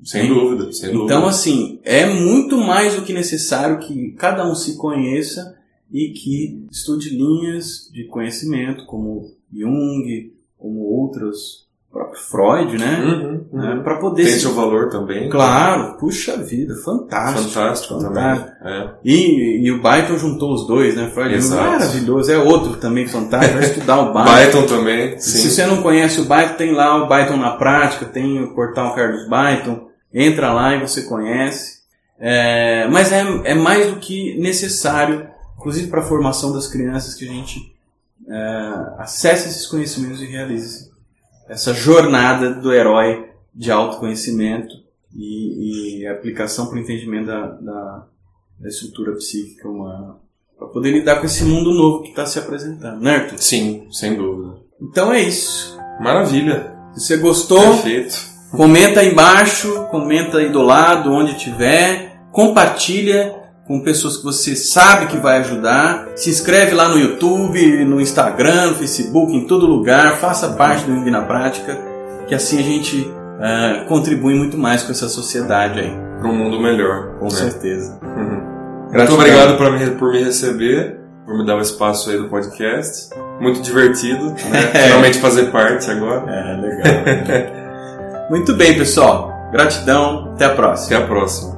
Sem 0.03 0.23
Sim. 0.23 0.27
dúvida, 0.27 0.71
sem 0.73 0.91
dúvida. 0.91 1.13
Então, 1.13 1.25
assim, 1.25 1.79
é 1.83 2.05
muito 2.05 2.57
mais 2.57 2.95
do 2.95 3.03
que 3.03 3.13
necessário 3.13 3.79
que 3.79 4.11
cada 4.11 4.45
um 4.45 4.53
se 4.53 4.75
conheça 4.75 5.57
e 5.89 6.09
que 6.09 6.67
estude 6.69 7.09
linhas 7.09 7.89
de 7.89 8.03
conhecimento, 8.05 8.85
como 8.85 9.31
Jung, 9.49 10.33
como 10.57 10.81
outros, 10.81 11.62
o 11.62 11.62
próprio 11.93 12.19
Freud, 12.19 12.77
né? 12.77 12.99
Uhum, 13.05 13.45
uhum. 13.53 13.83
Para 13.83 13.97
poder. 13.97 14.23
Tem 14.23 14.33
se- 14.33 14.39
seu 14.41 14.53
valor 14.55 14.89
também. 14.89 15.29
Claro, 15.29 15.95
puxa 15.99 16.35
vida, 16.37 16.73
fantástico. 16.83 17.49
Fantástico, 17.49 17.99
fantástico. 18.01 18.49
também. 18.59 18.73
É. 18.83 18.89
E, 19.05 19.67
e 19.67 19.71
o 19.71 19.81
Byton 19.81 20.17
juntou 20.17 20.53
os 20.53 20.65
dois, 20.65 20.95
né? 20.95 21.11
Freud 21.13 21.35
Exato. 21.35 21.61
maravilhoso. 21.71 22.31
É 22.31 22.37
outro 22.39 22.77
também 22.77 23.07
fantástico. 23.07 23.53
Vai 23.59 23.63
estudar 23.63 23.99
o 24.01 24.13
Byton. 24.13 24.23
Byton 24.35 24.65
também, 24.65 25.19
Se 25.19 25.37
sim. 25.43 25.49
você 25.49 25.65
não 25.67 25.81
conhece 25.83 26.19
o 26.19 26.25
Byton, 26.25 26.53
tem 26.57 26.71
lá 26.73 26.95
o 27.03 27.07
Byton 27.07 27.37
na 27.37 27.51
prática, 27.51 28.05
tem 28.05 28.43
o 28.43 28.55
Portal 28.55 28.95
Carlos 28.95 29.27
Byton. 29.29 29.87
Entra 30.11 30.51
lá 30.51 30.75
e 30.75 30.79
você 30.81 31.03
conhece. 31.03 31.83
É, 32.19 32.87
mas 32.89 33.11
é, 33.11 33.23
é 33.43 33.53
mais 33.53 33.87
do 33.91 33.97
que 33.99 34.39
necessário, 34.39 35.27
inclusive 35.59 35.87
para 35.87 35.99
a 35.99 36.03
formação 36.03 36.53
das 36.53 36.67
crianças, 36.67 37.13
que 37.15 37.25
a 37.27 37.31
gente 37.31 37.73
é, 38.27 38.73
acesse 38.99 39.49
esses 39.49 39.67
conhecimentos 39.67 40.21
e 40.21 40.25
realize 40.25 40.92
essa 41.47 41.73
jornada 41.73 42.53
do 42.53 42.73
herói 42.73 43.29
de 43.53 43.71
autoconhecimento 43.71 44.75
e, 45.15 46.01
e 46.01 46.07
aplicação 46.07 46.67
para 46.67 46.75
o 46.75 46.79
entendimento 46.79 47.27
da, 47.27 47.47
da, 47.47 48.05
da 48.59 48.69
estrutura 48.69 49.13
psíquica 49.13 49.67
humana. 49.67 50.15
Para 50.57 50.67
poder 50.67 50.91
lidar 50.91 51.17
com 51.19 51.25
esse 51.25 51.43
mundo 51.43 51.71
novo 51.73 52.03
que 52.03 52.09
está 52.09 52.25
se 52.25 52.39
apresentando, 52.39 53.01
né, 53.01 53.15
Arthur? 53.15 53.37
Sim, 53.37 53.87
sem 53.91 54.15
dúvida. 54.15 54.57
Então 54.81 55.11
é 55.13 55.21
isso. 55.21 55.77
Maravilha. 55.99 56.73
Se 56.93 57.07
você 57.07 57.17
gostou, 57.17 57.61
Perfeito. 57.61 58.15
comenta 58.51 58.99
aí 58.99 59.11
embaixo, 59.11 59.87
comenta 59.89 60.37
aí 60.37 60.49
do 60.49 60.61
lado, 60.61 61.11
onde 61.11 61.37
tiver, 61.37 62.21
compartilha 62.31 63.42
com 63.67 63.79
pessoas 63.79 64.17
que 64.17 64.23
você 64.23 64.55
sabe 64.55 65.07
que 65.07 65.17
vai 65.17 65.39
ajudar. 65.39 66.07
Se 66.15 66.29
inscreve 66.29 66.73
lá 66.75 66.89
no 66.89 66.97
YouTube, 66.97 67.85
no 67.85 68.01
Instagram, 68.01 68.67
no 68.67 68.75
Facebook, 68.75 69.33
em 69.33 69.47
todo 69.47 69.65
lugar. 69.65 70.17
Faça 70.17 70.49
parte 70.49 70.85
do 70.85 70.93
Ing 70.93 71.09
na 71.09 71.21
Prática, 71.21 71.77
que 72.27 72.35
assim 72.35 72.59
a 72.59 72.63
gente 72.63 73.09
eh, 73.39 73.85
contribui 73.87 74.35
muito 74.35 74.57
mais 74.57 74.83
com 74.83 74.91
essa 74.91 75.07
sociedade 75.07 75.79
aí. 75.79 75.97
Para 76.19 76.29
um 76.29 76.35
mundo 76.35 76.59
melhor. 76.59 77.17
Com 77.19 77.25
né? 77.25 77.31
certeza. 77.31 77.99
Uhum. 78.01 78.53
Muito 78.91 79.13
obrigado 79.13 79.57
por 79.57 79.71
me, 79.71 79.91
por 79.91 80.11
me 80.11 80.23
receber, 80.23 80.99
por 81.25 81.37
me 81.37 81.45
dar 81.45 81.55
o 81.55 81.61
espaço 81.61 82.09
aí 82.09 82.17
do 82.17 82.29
podcast. 82.29 83.09
Muito 83.39 83.61
divertido, 83.61 84.29
né? 84.29 84.61
Finalmente 84.85 85.19
fazer 85.19 85.51
parte 85.51 85.89
agora. 85.89 86.31
É, 86.31 86.61
legal. 86.61 88.27
muito 88.29 88.53
bem, 88.53 88.77
pessoal. 88.77 89.31
Gratidão. 89.51 90.31
Até 90.33 90.45
a 90.45 90.49
próxima. 90.49 90.97
Até 90.97 91.05
a 91.05 91.07
próxima. 91.07 91.52